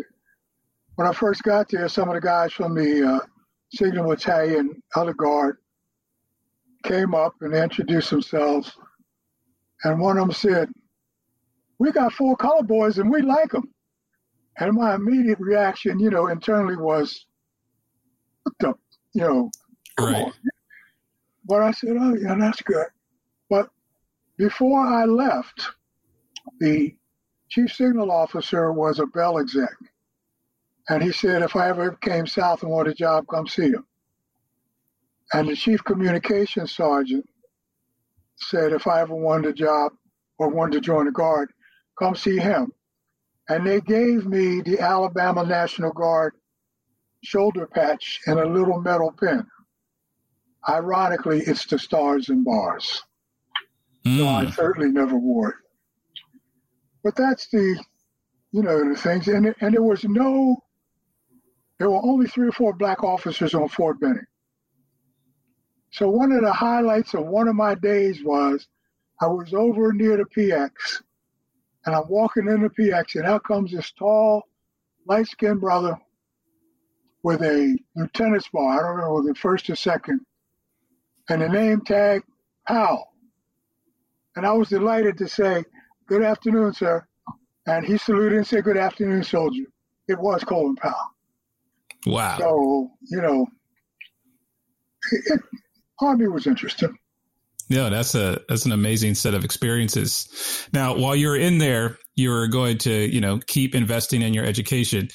[0.96, 3.20] When I first got there, some of the guys from the uh,
[3.72, 5.58] Signal Battalion, Other Guard,
[6.84, 8.78] came up and introduced themselves,
[9.84, 10.70] and one of them said,
[11.80, 13.74] "We got four color boys, and we like them."
[14.60, 17.26] And my immediate reaction, you know, internally was,
[18.44, 18.74] "What the,
[19.14, 19.52] you know,
[20.00, 20.34] right." On.
[21.46, 22.88] But I said, "Oh yeah, that's good."
[23.50, 23.70] But
[24.38, 25.72] before I left,
[26.60, 26.96] the
[27.50, 29.70] chief signal officer was a Bell exec.
[30.89, 33.86] And he said, if I ever came south and wanted a job, come see him.
[35.32, 37.26] And the chief communications sergeant
[38.36, 39.93] said, if I ever wanted a job
[40.38, 41.52] or wanted to join the Guard,
[41.98, 42.72] come see him.
[43.50, 46.34] And they gave me the Alabama National Guard
[47.24, 49.46] shoulder patch and a little metal pin.
[50.67, 53.02] Ironically, it's the stars and bars.
[54.06, 54.17] Mm.
[54.17, 55.56] So I certainly never wore it.
[57.04, 57.82] But that's the,
[58.52, 59.28] you know, the things.
[59.28, 60.62] And, and there was no,
[61.84, 64.26] there were only three or four black officers on Fort Benning.
[65.91, 68.69] So one of the highlights of one of my days was
[69.19, 70.72] I was over near the PX
[71.86, 74.43] and I'm walking in the PX and out comes this tall,
[75.08, 75.98] light skinned brother
[77.22, 78.80] with a lieutenant's bar.
[78.80, 80.22] I don't remember the first or second.
[81.28, 82.24] And the name tag,
[82.65, 83.10] Powell.
[84.38, 85.65] And I was delighted to say,
[86.08, 87.06] Good afternoon, sir.
[87.67, 89.65] And he saluted and said, Good afternoon, soldier.
[90.08, 91.12] It was Colin Powell.
[92.06, 92.38] Wow.
[92.39, 93.48] So, you know,
[95.12, 95.42] it,
[96.02, 96.98] Army was interesting.
[97.70, 100.68] Yeah, that's a that's an amazing set of experiences.
[100.74, 105.08] Now, while you're in there, you're going to you know keep investing in your education.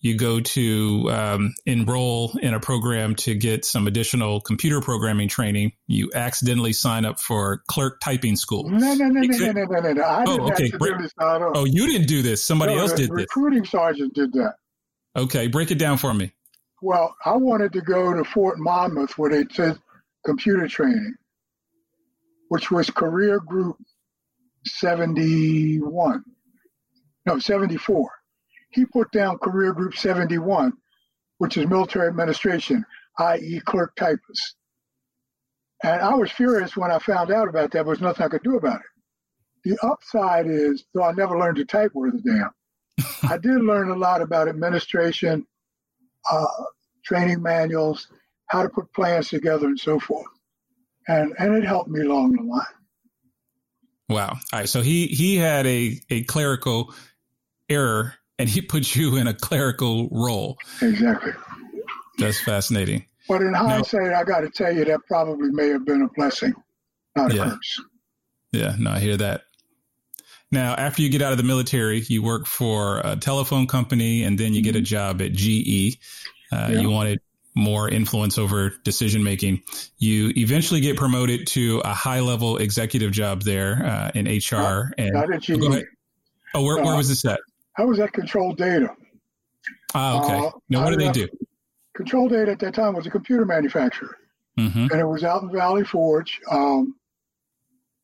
[0.00, 5.72] You go to um, enroll in a program to get some additional computer programming training.
[5.86, 8.68] You accidentally sign up for clerk typing school.
[8.68, 10.02] No, no, no, no, no, no, no, no.
[10.02, 11.04] I Oh, didn't okay.
[11.20, 11.52] up.
[11.56, 12.44] Oh, you didn't do this.
[12.44, 13.28] Somebody No, else did this.
[13.34, 14.56] Recruiting sergeant did that.
[15.16, 16.32] Okay, break it down for me.
[16.82, 19.78] Well, I wanted to go to Fort Monmouth where they said
[20.24, 21.14] computer training,
[22.48, 23.76] which was career group
[24.66, 26.24] 71.
[27.26, 28.10] No, 74.
[28.70, 30.72] He put down career group 71,
[31.38, 32.84] which is military administration,
[33.18, 34.56] i.e., clerk typist.
[35.84, 37.72] And I was furious when I found out about that.
[37.72, 39.70] There was nothing I could do about it.
[39.70, 42.50] The upside is, though I never learned to type worth a damn,
[43.22, 45.46] I did learn a lot about administration,
[46.30, 46.46] uh,
[47.04, 48.08] training manuals,
[48.46, 50.26] how to put plans together, and so forth.
[51.08, 52.62] And and it helped me along the line.
[54.08, 54.36] Wow.
[54.52, 54.68] All right.
[54.68, 56.94] So he he had a a clerical
[57.68, 60.56] error, and he put you in a clerical role.
[60.80, 61.32] Exactly.
[62.18, 63.06] That's fascinating.
[63.28, 66.54] But in hindsight, I got to tell you that probably may have been a blessing,
[67.16, 67.44] not a Yeah.
[67.44, 67.80] curse.
[68.52, 68.76] Yeah.
[68.78, 69.42] No, I hear that.
[70.54, 74.38] Now, after you get out of the military, you work for a telephone company, and
[74.38, 75.98] then you get a job at GE.
[76.52, 76.80] Uh, Yeah.
[76.80, 77.20] You wanted
[77.56, 79.62] more influence over decision making.
[79.98, 84.92] You eventually get promoted to a high level executive job there uh, in HR.
[84.98, 85.50] and Not at GE.
[85.50, 85.84] Ahead.
[86.54, 87.40] oh, where, where Uh, was this at?
[87.76, 88.88] I was at Control Data.
[89.94, 90.38] Ah, okay.
[90.46, 91.28] uh, now, what do they do?
[91.94, 94.16] Control Data at that time was a computer manufacturer,
[94.58, 96.94] hmm and it was out in Valley Forge, um,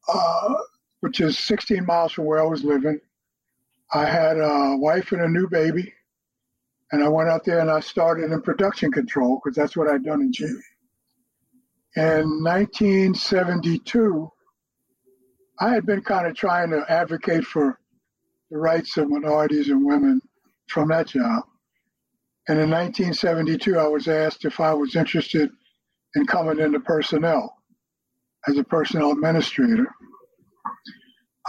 [0.09, 0.55] uh,
[1.01, 3.01] which is 16 miles from where I was living.
[3.93, 5.93] I had a wife and a new baby,
[6.93, 10.05] and I went out there and I started in production control because that's what I'd
[10.05, 10.45] done in GE.
[11.97, 14.31] In 1972,
[15.59, 17.81] I had been kind of trying to advocate for
[18.51, 20.21] the rights of minorities and women
[20.69, 21.45] from that job.
[22.49, 25.51] And in 1972, I was asked if I was interested
[26.15, 27.57] in coming into personnel
[28.49, 29.87] as a personnel administrator.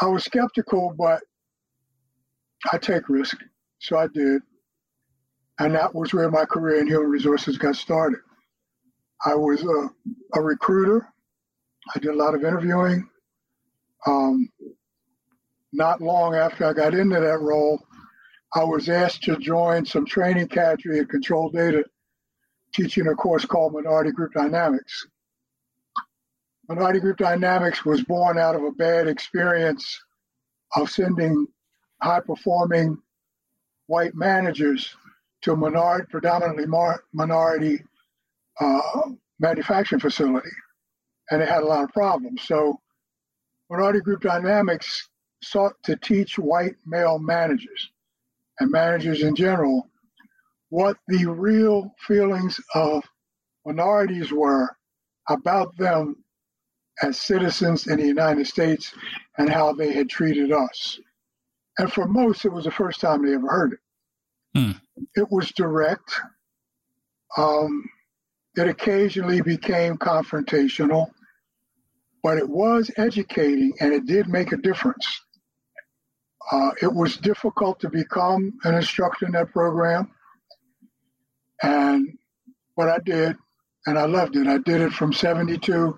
[0.02, 1.22] I was skeptical, but
[2.72, 3.38] I take risk,
[3.80, 4.42] so I did.
[5.60, 8.20] And that was where my career in human resources got started.
[9.24, 9.90] I was a,
[10.40, 11.08] a recruiter.
[11.96, 13.08] I did a lot of interviewing.
[14.08, 14.50] Um,
[15.72, 17.80] not long after I got into that role,
[18.56, 21.84] I was asked to join some training cadre at Control Data,
[22.74, 25.06] teaching a course called Minority Group Dynamics.
[26.72, 30.00] Minority Group Dynamics was born out of a bad experience
[30.78, 31.46] of sending
[32.02, 32.98] high performing
[33.88, 34.96] white managers
[35.42, 36.66] to a minority, predominantly
[37.12, 37.84] minority
[38.62, 39.02] uh,
[39.38, 40.48] manufacturing facility.
[41.30, 42.44] And it had a lot of problems.
[42.44, 42.80] So,
[43.70, 45.10] Minority Group Dynamics
[45.44, 47.92] sought to teach white male managers
[48.62, 49.90] and managers in general
[50.70, 53.04] what the real feelings of
[53.66, 54.70] minorities were
[55.28, 56.16] about them
[57.02, 58.94] as citizens in the United States
[59.38, 61.00] and how they had treated us.
[61.78, 63.80] And for most, it was the first time they ever heard it.
[64.56, 64.72] Hmm.
[65.16, 66.12] It was direct.
[67.38, 67.90] Um,
[68.56, 71.10] it occasionally became confrontational,
[72.22, 75.08] but it was educating and it did make a difference.
[76.52, 80.12] Uh, it was difficult to become an instructor in that program.
[81.64, 82.18] And
[82.76, 83.38] what I did,
[83.86, 85.98] and I loved it, I did it from 72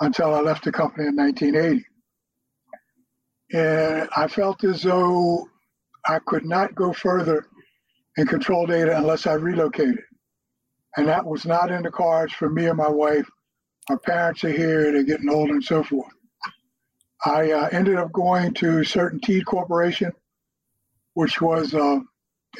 [0.00, 1.84] until I left the company in 1980.
[3.52, 5.48] And I felt as though
[6.06, 7.46] I could not go further
[8.16, 10.02] in control data unless I relocated.
[10.96, 13.28] And that was not in the cards for me and my wife.
[13.88, 16.12] Our parents are here, they're getting older and so forth.
[17.24, 20.12] I uh, ended up going to CertainTeed Corporation,
[21.14, 22.00] which was uh,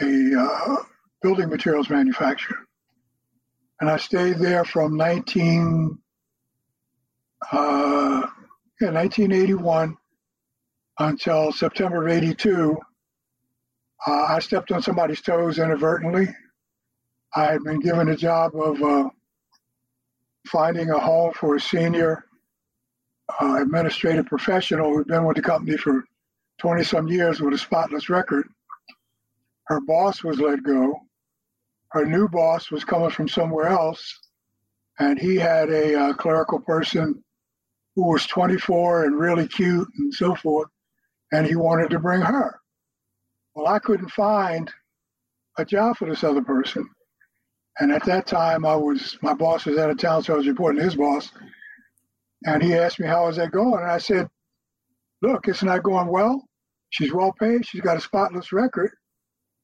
[0.00, 0.76] a uh,
[1.22, 2.58] building materials manufacturer.
[3.80, 5.98] And I stayed there from 19,
[7.52, 8.22] uh,
[8.80, 9.96] yeah, 1981
[10.98, 12.76] until September of 82.
[14.06, 16.28] Uh, I stepped on somebody's toes inadvertently.
[17.34, 19.08] I had been given a job of uh,
[20.46, 22.24] finding a home for a senior
[23.40, 26.04] uh, administrative professional who'd been with the company for
[26.60, 28.48] 20 some years with a spotless record.
[29.66, 30.98] Her boss was let go.
[31.90, 34.18] Her new boss was coming from somewhere else,
[34.98, 37.22] and he had a uh, clerical person
[37.98, 40.68] who was 24 and really cute and so forth,
[41.32, 42.60] and he wanted to bring her.
[43.56, 44.70] Well, I couldn't find
[45.58, 46.88] a job for this other person.
[47.80, 50.46] And at that time, I was my boss was out of town, so I was
[50.46, 51.32] reporting to his boss.
[52.44, 54.28] And he asked me how was that going, and I said,
[55.20, 56.44] "Look, it's not going well.
[56.90, 57.66] She's well paid.
[57.66, 58.92] She's got a spotless record.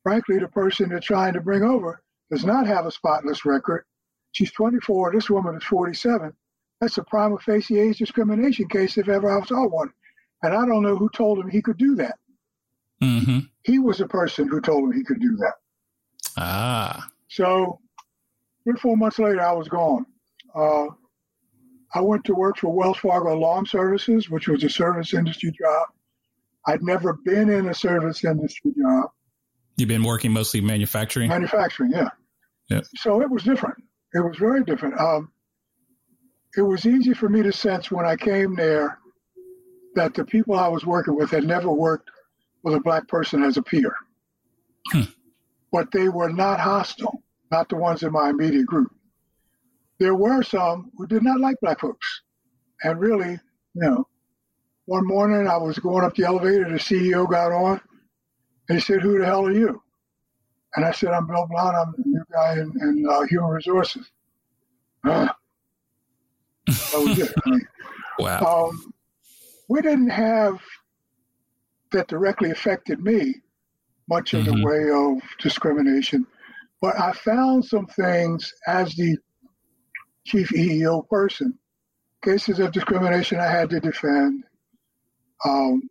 [0.02, 3.84] Frankly, the person they're trying to bring over does not have a spotless record.
[4.32, 5.12] She's 24.
[5.12, 6.32] This woman is 47.
[6.80, 9.90] That's a prima facie age discrimination case if ever I saw one.
[10.42, 12.16] And I don't know who told him he could do that.
[13.02, 13.40] Mm-hmm.
[13.62, 15.54] He was a person who told him he could do that.
[16.36, 17.08] Ah.
[17.28, 17.80] So
[18.64, 20.04] three or four months later, I was gone.
[20.54, 20.86] Uh,
[21.94, 25.86] I went to work for Wells Fargo Alarm Services, which was a service industry job.
[26.66, 29.10] I'd never been in a service industry job.
[29.76, 31.28] You've been working mostly manufacturing?
[31.28, 32.08] Manufacturing, yeah.
[32.68, 32.80] Yeah.
[32.96, 33.76] So it was different.
[34.14, 34.98] It was very different.
[34.98, 35.30] Um,
[36.56, 38.98] it was easy for me to sense when I came there
[39.94, 42.10] that the people I was working with had never worked
[42.62, 43.94] with a black person as a peer.
[44.90, 45.02] Hmm.
[45.72, 48.92] But they were not hostile, not the ones in my immediate group.
[49.98, 52.22] There were some who did not like black folks.
[52.82, 53.40] And really, you
[53.74, 54.08] know,
[54.86, 57.80] one morning I was going up the elevator, the CEO got on,
[58.68, 59.82] and he said, Who the hell are you?
[60.76, 64.10] And I said, I'm Bill Blount, I'm the new guy in, in uh, human resources.
[65.04, 65.28] Uh,
[66.66, 67.32] that was it.
[68.18, 68.68] Wow.
[68.68, 68.92] um,
[69.68, 70.60] we didn't have
[71.90, 73.34] that directly affected me
[74.08, 74.44] much in Mhm.
[74.44, 76.26] the way of discrimination,
[76.80, 79.16] but I found some things as the
[80.26, 81.58] chief EEO person,
[82.22, 84.44] cases of discrimination I had to defend.
[85.44, 85.82] Um,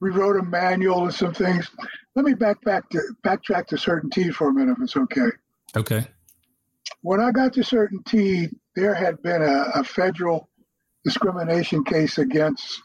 [0.00, 1.70] we wrote a manual and some things.
[2.14, 5.30] Let me back back to backtrack to CertainTeed for a minute, if it's okay
[5.76, 6.06] Okay.
[7.02, 10.48] when I got to CertainTeed, there had been a, a federal
[11.04, 12.82] discrimination case against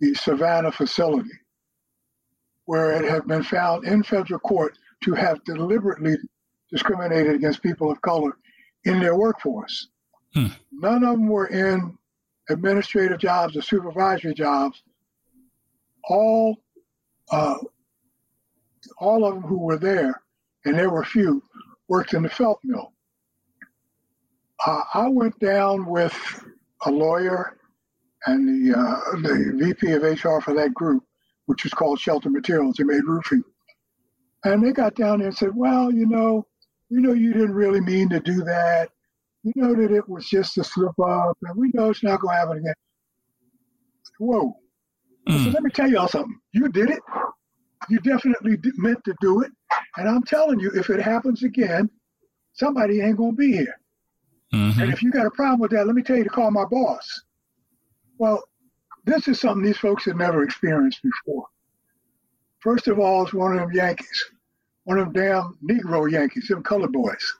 [0.00, 1.30] the Savannah facility,
[2.64, 6.16] where it had been found in federal court to have deliberately
[6.70, 8.36] discriminated against people of color
[8.84, 9.88] in their workforce.
[10.34, 10.46] Hmm.
[10.72, 11.96] None of them were in
[12.48, 14.82] administrative jobs or supervisory jobs.
[16.08, 16.56] All,
[17.30, 17.56] uh,
[18.98, 20.22] all of them who were there,
[20.64, 21.42] and there were few,
[21.88, 22.93] worked in the felt mill.
[24.66, 26.14] Uh, I went down with
[26.86, 27.58] a lawyer
[28.26, 31.02] and the, uh, the VP of HR for that group,
[31.46, 32.76] which was called Shelter Materials.
[32.76, 33.42] They made roofing.
[34.44, 36.46] And they got down there and said, well, you know,
[36.90, 38.90] we know you didn't really mean to do that.
[39.42, 42.34] You know that it was just a slip up, and we know it's not going
[42.34, 42.74] to happen again.
[44.18, 44.56] Whoa.
[45.28, 45.52] Mm.
[45.52, 46.38] let me tell y'all something.
[46.52, 47.00] You did it.
[47.90, 49.50] You definitely d- meant to do it.
[49.96, 51.90] And I'm telling you, if it happens again,
[52.54, 53.74] somebody ain't going to be here.
[54.54, 54.82] Mhm.
[54.82, 56.64] And if you got a problem with that, let me tell you to call my
[56.64, 57.22] boss.
[58.18, 58.44] Well,
[59.04, 61.46] this is something these folks had never experienced before.
[62.60, 64.30] First of all, it's one of them Yankees,
[64.84, 67.34] one of them damn Negro Yankees, them colored boys.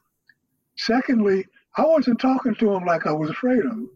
[0.77, 1.47] Secondly,
[1.77, 3.91] I wasn't talking to them like I was afraid of them.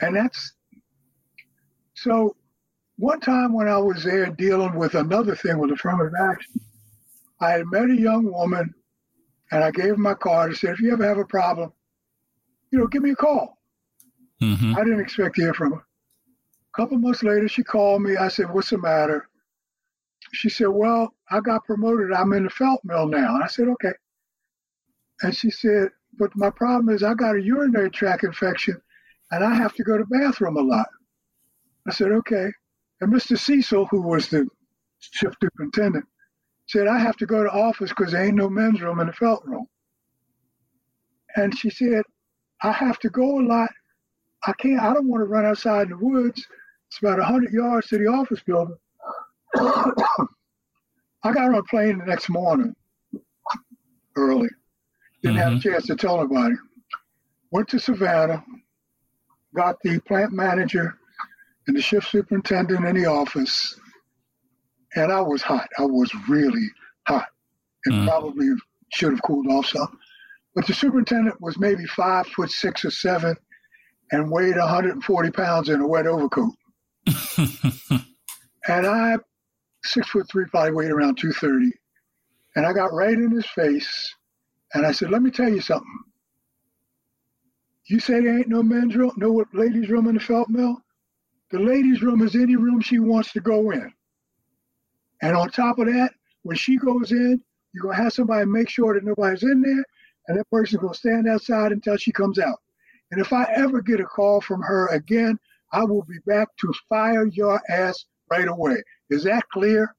[0.00, 0.54] And that's
[1.94, 2.36] so
[2.96, 6.60] one time when I was there dealing with another thing with affirmative action,
[7.40, 8.74] I had met a young woman
[9.52, 11.72] and I gave her my card and said, if you ever have a problem,
[12.70, 13.58] you know, give me a call.
[14.42, 14.76] Mhm.
[14.76, 15.78] I didn't expect to hear from her.
[15.78, 18.16] A couple months later, she called me.
[18.16, 19.28] I said, what's the matter?
[20.32, 22.12] She said, well, I got promoted.
[22.12, 23.34] I'm in the felt mill now.
[23.34, 23.92] And I said, okay.
[25.22, 28.80] And she said, but my problem is I got a urinary tract infection
[29.30, 30.88] and I have to go to the bathroom a lot.
[31.88, 32.50] I said, okay.
[33.00, 33.38] And Mr.
[33.38, 34.46] Cecil, who was the
[35.00, 36.04] shift superintendent,
[36.68, 39.12] said, I have to go to office because there ain't no men's room in the
[39.12, 39.66] felt room.
[41.36, 42.02] And she said,
[42.62, 43.70] I have to go a lot.
[44.46, 46.46] I can't, I don't want to run outside in the woods.
[46.88, 48.76] It's about 100 yards to the office building.
[49.56, 52.74] I got on a plane the next morning
[54.16, 54.48] early.
[55.22, 56.54] Didn't have a chance to tell nobody.
[57.50, 58.44] Went to Savannah,
[59.54, 60.98] got the plant manager
[61.66, 63.78] and the shift superintendent in the office,
[64.94, 65.68] and I was hot.
[65.78, 66.68] I was really
[67.08, 67.26] hot
[67.86, 68.06] and Mm.
[68.06, 68.48] probably
[68.92, 69.98] should have cooled off some.
[70.56, 73.36] But the superintendent was maybe five foot six or seven
[74.10, 76.54] and weighed 140 pounds in a wet overcoat.
[78.68, 79.16] And I,
[79.84, 81.70] six foot three, probably weighed around 230.
[82.56, 84.14] And I got right in his face
[84.74, 85.98] and I said, Let me tell you something.
[87.88, 90.76] You say there ain't no men's room, no ladies' room in the felt mill?
[91.52, 93.92] The ladies' room is any room she wants to go in.
[95.22, 96.10] And on top of that,
[96.42, 97.40] when she goes in,
[97.72, 99.84] you're going to have somebody make sure that nobody's in there,
[100.28, 102.58] and that person's going to stand outside until she comes out.
[103.10, 105.38] And if I ever get a call from her again,
[105.72, 108.82] I will be back to fire your ass right away.
[109.10, 109.94] Is that clear?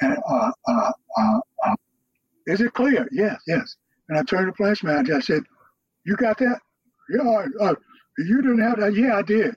[0.00, 1.74] And uh, uh, uh, uh,
[2.46, 3.06] Is it clear?
[3.12, 3.76] Yes, yes.
[4.08, 5.16] And I turned to the plants manager.
[5.16, 5.42] I said,
[6.04, 6.60] You got that?
[7.10, 7.74] Yeah, uh,
[8.18, 8.94] you didn't have that?
[8.94, 9.54] Yeah, I did.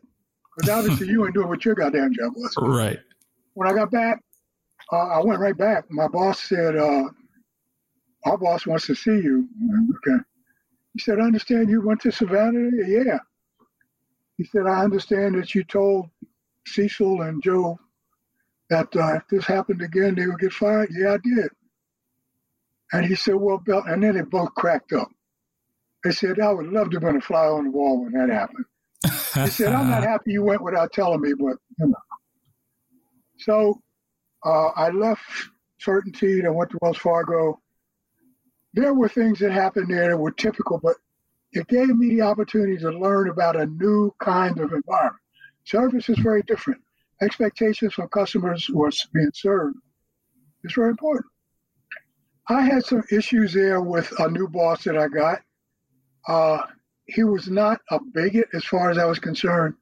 [0.55, 2.53] Because obviously you ain't doing what your goddamn job was.
[2.57, 2.99] Right.
[3.53, 4.19] When I got back,
[4.91, 5.85] uh, I went right back.
[5.89, 7.05] My boss said, uh,
[8.25, 9.47] Our boss wants to see you.
[10.07, 10.23] Okay.
[10.93, 12.69] He said, I understand you went to Savannah?
[12.85, 13.19] Yeah.
[14.37, 16.09] He said, I understand that you told
[16.67, 17.79] Cecil and Joe
[18.69, 20.89] that uh, if this happened again, they would get fired.
[20.91, 21.49] Yeah, I did.
[22.93, 25.09] And he said, Well, Bill, and then they both cracked up.
[26.03, 28.29] They said, I would love to have been a fly on the wall when that
[28.29, 28.65] happened.
[29.45, 31.95] he said, I'm not happy you went without telling me, but, you know.
[33.39, 33.81] So
[34.45, 35.23] uh, I left
[35.85, 36.45] CertainTeed.
[36.45, 37.59] I went to Wells Fargo.
[38.73, 40.95] There were things that happened there that were typical, but
[41.51, 45.21] it gave me the opportunity to learn about a new kind of environment.
[45.65, 46.81] Service is very different.
[47.21, 49.77] Expectations from customers who are being served
[50.63, 51.25] is very important.
[52.49, 55.41] I had some issues there with a new boss that I got.
[56.27, 56.63] Uh,
[57.05, 59.75] he was not a bigot as far as I was concerned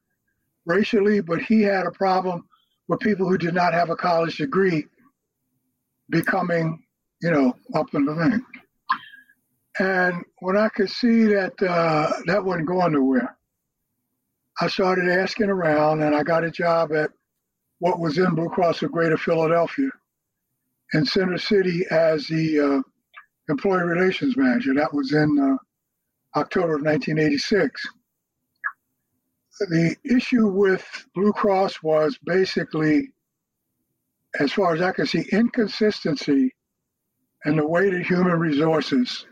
[0.66, 2.46] racially, but he had a problem
[2.88, 4.86] with people who did not have a college degree
[6.10, 6.84] becoming,
[7.20, 8.44] you know, up in the thing.
[9.78, 13.36] And when I could see that uh, that wasn't going nowhere,
[14.60, 17.10] I started asking around and I got a job at
[17.78, 19.88] what was in Blue Cross of Greater Philadelphia
[20.92, 22.82] in Center City as the uh,
[23.48, 24.74] employee relations manager.
[24.74, 27.80] That was in uh, October of 1986.
[29.60, 33.10] The issue with Blue Cross was basically,
[34.38, 36.54] as far as I can see, inconsistency
[37.44, 39.26] in the way that human resources,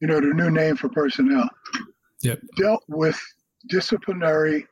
[0.00, 1.48] you know, the new name for personnel,
[2.22, 2.40] yep.
[2.56, 3.20] dealt with
[3.68, 4.66] disciplinary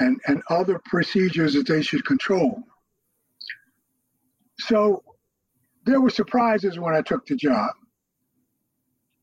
[0.00, 2.62] and, and other procedures that they should control.
[4.60, 5.02] So
[5.84, 7.70] there were surprises when I took the job.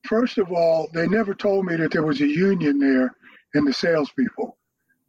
[0.06, 3.16] First of all, they never told me that there was a union there
[3.54, 4.58] in the salespeople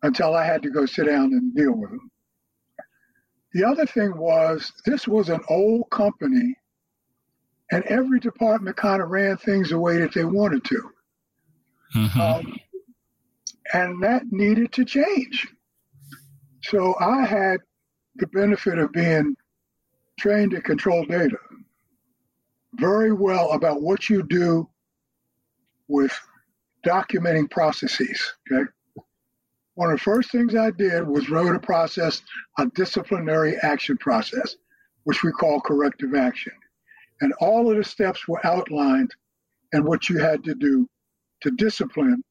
[0.03, 2.11] until I had to go sit down and deal with them.
[3.53, 6.55] The other thing was this was an old company,
[7.73, 10.91] and every department kind of ran things the way that they wanted to.
[11.97, 12.21] Mm-hmm.
[12.21, 12.59] Um,
[13.73, 15.47] and that needed to change.
[16.63, 17.61] So I had
[18.17, 19.37] the benefit of being
[20.19, 21.39] trained to control data
[22.75, 24.69] very well about what you do
[25.89, 26.17] with
[26.87, 28.35] documenting processes.
[28.51, 28.65] Okay.
[29.75, 32.23] One of the first things I did was wrote a process,
[32.59, 34.57] a disciplinary action process,
[35.05, 36.53] which we call corrective action.
[37.21, 39.11] And all of the steps were outlined
[39.73, 40.89] and what you had to do
[41.43, 42.23] to discipline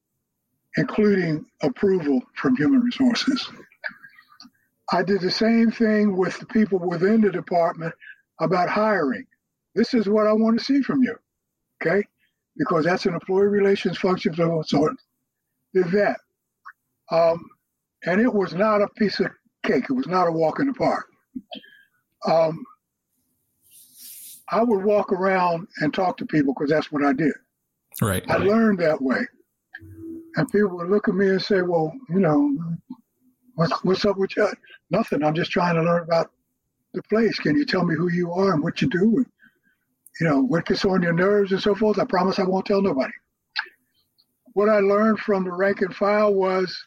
[0.78, 3.50] including approval from human resources.
[4.92, 7.94] I did the same thing with the people within the department
[8.40, 9.26] about hiring.
[9.76, 11.16] This is what I want to see from you,
[11.82, 12.04] okay?
[12.58, 14.96] Because that's an employee relations function of a sort.
[15.74, 16.20] Did that.
[17.12, 17.46] Um,
[18.06, 19.28] and it was not a piece of
[19.64, 19.86] cake.
[19.90, 21.06] It was not a walk in the park.
[22.26, 22.64] Um,
[24.52, 27.34] I would walk around and talk to people because that's what I did.
[28.02, 28.24] Right.
[28.30, 29.20] I learned that way.
[30.36, 32.58] And people would look at me and say, well, you know,
[33.56, 34.48] what's, what's up with you?
[34.92, 35.24] Nothing.
[35.24, 36.32] I'm just trying to learn about
[36.94, 37.38] the place.
[37.40, 39.18] Can you tell me who you are and what you do?
[39.18, 39.26] And,
[40.20, 42.00] you know, what gets on your nerves and so forth?
[42.00, 43.14] I promise I won't tell nobody.
[44.54, 46.78] What I learned from the rank and file was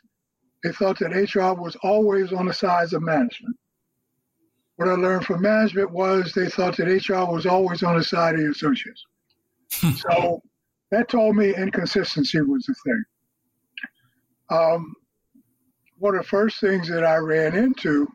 [0.63, 3.57] they thought that HR was always on the sides of management.
[4.77, 8.35] What I learned from management was they thought that HR was always on the side
[8.35, 9.05] of the associates.
[9.97, 10.43] so
[10.91, 13.05] that told me inconsistency was the thing.
[14.51, 14.95] Um,
[15.99, 18.09] one of the first things that I ran into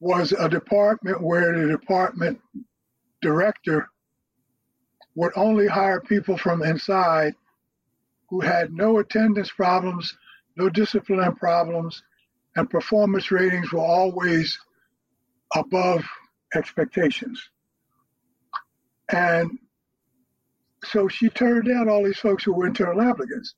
[0.00, 2.40] was a department where the department
[3.22, 3.88] director
[5.14, 7.34] would only hire people from inside
[8.28, 10.16] who had no attendance problems,
[10.56, 12.02] no discipline problems,
[12.56, 14.58] and performance ratings were always
[15.54, 16.04] above
[16.54, 17.42] expectations.
[19.12, 19.58] And
[20.84, 23.54] so she turned down all these folks who were internal applicants.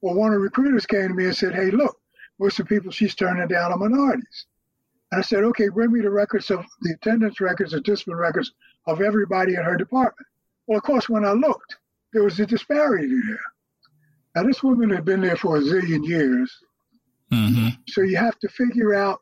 [0.00, 1.96] Well, one of the recruiters came to me and said, Hey, look,
[2.38, 4.46] most of the people she's turning down are minorities.
[5.10, 8.52] And I said, Okay, bring me the records of the attendance records, the discipline records
[8.86, 10.26] of everybody in her department.
[10.66, 11.76] Well, of course, when I looked,
[12.12, 13.40] there was a disparity there.
[14.34, 16.52] Now, this woman had been there for a zillion years.
[17.32, 17.68] Mm-hmm.
[17.88, 19.20] So you have to figure out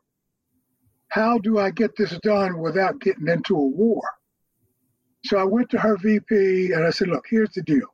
[1.11, 4.01] how do I get this done without getting into a war?
[5.25, 7.87] So I went to her VP and I said, look, here's the deal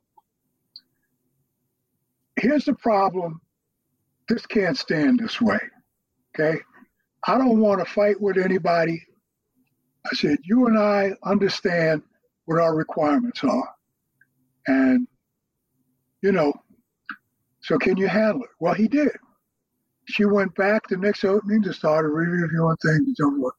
[2.40, 3.40] here's the problem.
[4.28, 5.58] This can't stand this way.
[6.34, 6.58] Okay.
[7.26, 9.02] I don't want to fight with anybody.
[10.06, 12.02] I said, you and I understand
[12.44, 13.68] what our requirements are.
[14.66, 15.06] And,
[16.22, 16.52] you know,
[17.60, 18.50] so can you handle it?
[18.60, 19.10] Well, he did.
[20.10, 23.54] She went back the next opening to start reviewing things and so forth.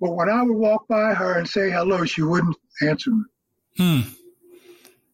[0.00, 3.24] But when I would walk by her and say hello, she wouldn't answer me.
[3.76, 4.00] Hmm.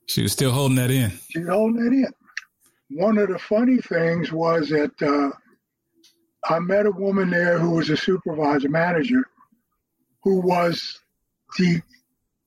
[0.06, 1.12] She was still holding that in.
[1.30, 2.12] She was holding that in.
[2.98, 5.30] One of the funny things was that uh,
[6.52, 9.24] I met a woman there who was a supervisor manager
[10.22, 11.00] who was
[11.58, 11.80] the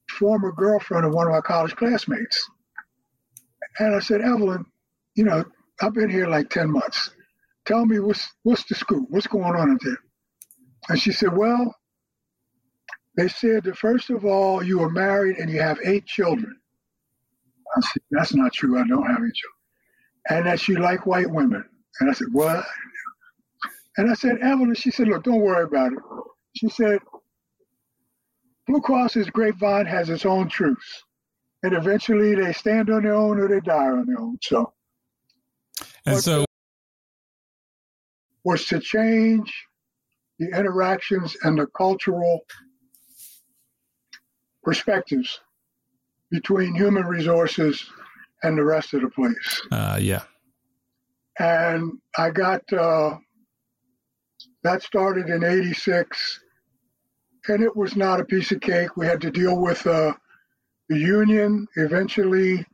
[0.10, 2.50] former girlfriend of one of my college classmates.
[3.80, 4.66] And I said, Evelyn,
[5.16, 5.46] you know,
[5.82, 7.12] I've been here like 10 months.
[7.68, 9.08] Tell me what's what's the scoop?
[9.10, 9.98] What's going on in there?
[10.90, 11.76] And she said, Well,
[13.18, 16.58] they said that first of all, you are married and you have eight children.
[17.76, 18.80] I said, That's not true.
[18.80, 19.54] I don't have any children.
[20.30, 21.64] And that you like white women.
[22.00, 22.66] And I said, What?
[23.98, 26.00] And I said, Evelyn, she said, Look, don't worry about it.
[26.56, 27.00] She said,
[28.68, 31.04] Blue Cross's grapevine has its own truths.
[31.64, 34.38] And eventually they stand on their own or they die on their own.
[34.42, 34.74] So,
[36.06, 36.47] and so,
[38.48, 39.54] was to change
[40.40, 42.40] the interactions and the cultural
[44.64, 45.42] perspectives
[46.32, 47.86] between human resources
[48.44, 49.62] and the rest of the place.
[49.70, 50.24] Uh, yeah.
[51.40, 53.18] And I got uh,
[54.64, 56.40] that started in 86
[57.50, 58.96] and it was not a piece of cake.
[58.96, 60.14] We had to deal with uh,
[60.88, 61.68] the union.
[61.76, 62.66] Eventually,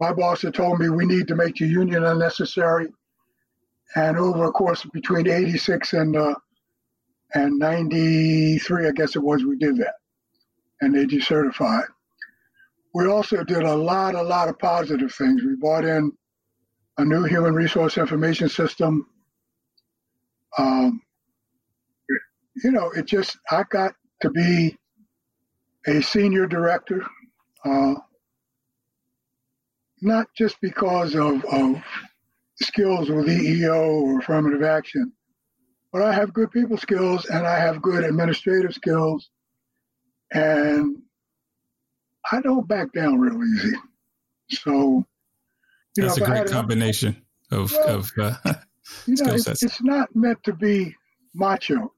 [0.00, 2.88] my boss had told me we need to make the union unnecessary.
[3.94, 6.34] And over a course between 86 and uh,
[7.34, 9.94] and 93, I guess it was, we did that.
[10.80, 11.86] And they decertified.
[12.94, 15.42] We also did a lot, a lot of positive things.
[15.42, 16.12] We brought in
[16.98, 19.06] a new human resource information system.
[20.58, 21.00] Um,
[22.62, 24.76] you know, it just, I got to be
[25.86, 27.02] a senior director,
[27.64, 27.94] uh,
[30.02, 31.82] not just because of, of
[32.62, 35.12] skills with EEO or affirmative action,
[35.92, 39.28] but I have good people skills and I have good administrative skills,
[40.32, 40.98] and
[42.30, 43.76] I don't back down real easy.
[44.50, 45.04] So,
[45.96, 48.34] you that's know, a great combination of, well, of uh,
[49.06, 50.96] you know, it's, it's not meant to be
[51.34, 51.92] macho.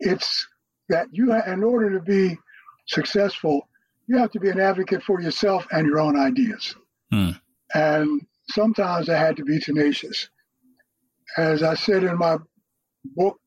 [0.00, 0.46] It's
[0.88, 2.38] that you, in order to be
[2.86, 3.68] successful,
[4.06, 6.74] you have to be an advocate for yourself and your own ideas.
[7.10, 7.30] Hmm.
[7.74, 10.28] And sometimes I had to be tenacious.
[11.36, 12.38] As I said in my
[13.04, 13.38] book,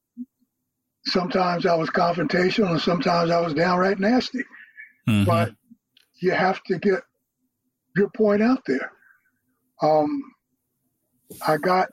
[1.06, 4.44] sometimes I was confrontational and sometimes I was downright nasty.
[5.08, 5.26] Mm-hmm.
[5.26, 5.54] But
[6.22, 7.02] you have to get
[7.96, 8.92] your point out there.
[9.82, 10.22] Um,
[11.48, 11.90] I got,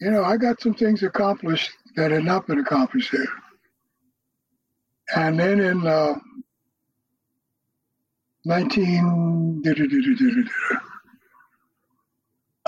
[0.00, 3.28] you know, I got some things accomplished that had not been accomplished there.
[5.14, 6.14] And then in uh,
[8.44, 9.62] 19,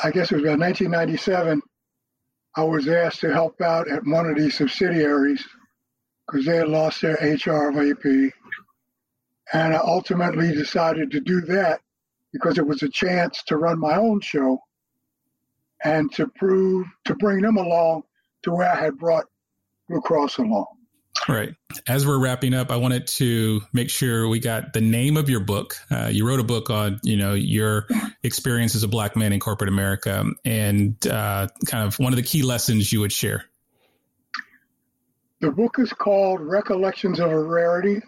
[0.04, 1.62] I guess it was about 1997,
[2.56, 5.42] I was asked to help out at one of these subsidiaries
[6.26, 8.30] because they had lost their HR VP.
[9.54, 11.80] And I ultimately decided to do that
[12.34, 14.58] because it was a chance to run my own show
[15.84, 18.02] and to prove, to bring them along
[18.42, 19.24] to where I had brought
[19.88, 20.66] Blue Cross along.
[21.26, 21.54] Right.
[21.86, 25.40] As we're wrapping up, I wanted to make sure we got the name of your
[25.40, 25.76] book.
[25.90, 27.86] Uh, you wrote a book on, you know, your
[28.22, 32.22] experience as a black man in corporate America, and uh, kind of one of the
[32.22, 33.44] key lessons you would share.
[35.40, 38.00] The book is called "Recollections of a Rarity: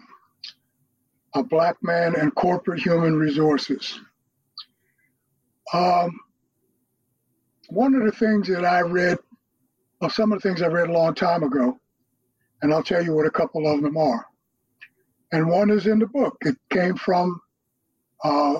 [1.35, 3.99] A Black Man and Corporate Human Resources."
[5.71, 6.19] Um,
[7.69, 9.19] one of the things that I read,
[10.01, 11.79] or some of the things I read a long time ago
[12.61, 14.25] and I'll tell you what a couple of them are.
[15.31, 16.37] And one is in the book.
[16.41, 17.39] It came from
[18.23, 18.59] uh,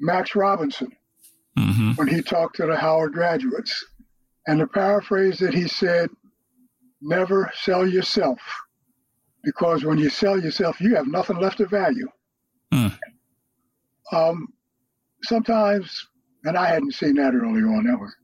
[0.00, 0.90] Max Robinson
[1.58, 1.92] mm-hmm.
[1.92, 3.84] when he talked to the Howard graduates.
[4.46, 6.10] And the paraphrase that he said,
[7.00, 8.38] never sell yourself
[9.42, 12.08] because when you sell yourself, you have nothing left of value.
[12.72, 12.98] Mm.
[14.12, 14.48] Um,
[15.22, 16.06] sometimes,
[16.44, 17.84] and I hadn't seen that early on.
[17.84, 18.14] That was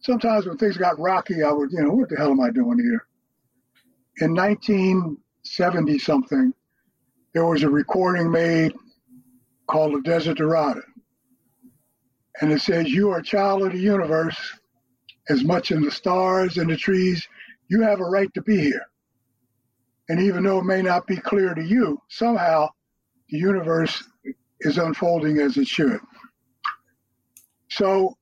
[0.00, 2.78] sometimes when things got rocky, I would, you know, what the hell am I doing
[2.78, 3.06] here?
[4.20, 6.52] In 1970 something,
[7.34, 8.74] there was a recording made
[9.66, 10.82] called The Desiderata.
[12.40, 14.36] And it says, You are a child of the universe,
[15.28, 17.26] as much in the stars and the trees.
[17.68, 18.84] You have a right to be here.
[20.08, 22.68] And even though it may not be clear to you, somehow
[23.30, 24.02] the universe
[24.60, 26.00] is unfolding as it should.
[27.70, 28.16] So,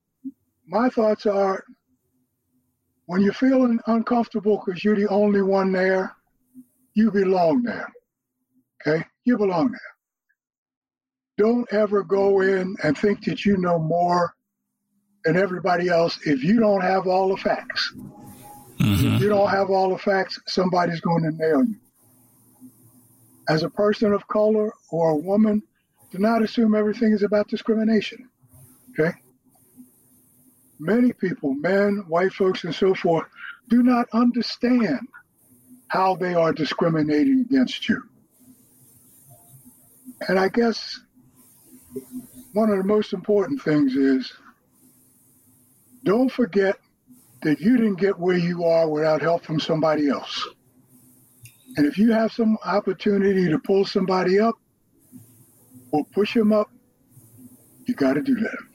[0.69, 1.65] my thoughts are
[3.11, 6.15] when you're feeling uncomfortable because you're the only one there,
[6.95, 7.93] you belong there.
[8.87, 9.05] Okay?
[9.25, 9.81] You belong there.
[11.37, 14.33] Don't ever go in and think that you know more
[15.25, 17.93] than everybody else if you don't have all the facts.
[18.79, 19.17] Mm-hmm.
[19.17, 21.81] If you don't have all the facts, somebody's going to nail you.
[23.49, 25.65] As a person of color or a woman,
[26.13, 28.29] do not assume everything is about discrimination.
[28.91, 29.11] Okay?
[30.81, 33.27] Many people, men, white folks, and so forth,
[33.69, 35.07] do not understand
[35.89, 38.03] how they are discriminating against you.
[40.27, 40.99] And I guess
[42.55, 44.33] one of the most important things is
[46.03, 46.77] don't forget
[47.43, 50.49] that you didn't get where you are without help from somebody else.
[51.77, 54.55] And if you have some opportunity to pull somebody up
[55.91, 56.71] or push them up,
[57.85, 58.70] you got to do that.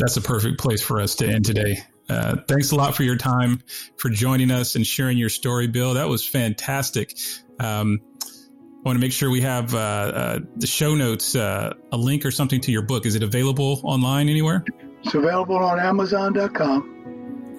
[0.00, 1.78] That's a perfect place for us to end today.
[2.08, 3.62] Uh, thanks a lot for your time,
[3.96, 5.94] for joining us and sharing your story, Bill.
[5.94, 7.16] That was fantastic.
[7.60, 11.96] Um, I want to make sure we have uh, uh, the show notes, uh, a
[11.98, 13.04] link or something to your book.
[13.04, 14.64] Is it available online anywhere?
[15.04, 16.99] It's available on Amazon.com.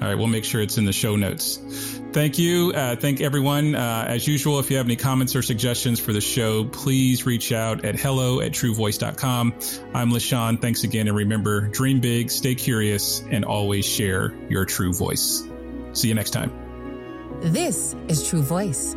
[0.01, 1.57] All right, we'll make sure it's in the show notes.
[2.11, 2.73] Thank you.
[2.73, 3.75] Uh, thank everyone.
[3.75, 7.51] Uh, as usual, if you have any comments or suggestions for the show, please reach
[7.51, 9.53] out at hello at truevoice.com.
[9.93, 10.59] I'm LaShawn.
[10.59, 11.07] Thanks again.
[11.07, 15.47] And remember, dream big, stay curious, and always share your true voice.
[15.93, 16.51] See you next time.
[17.41, 18.95] This is True Voice.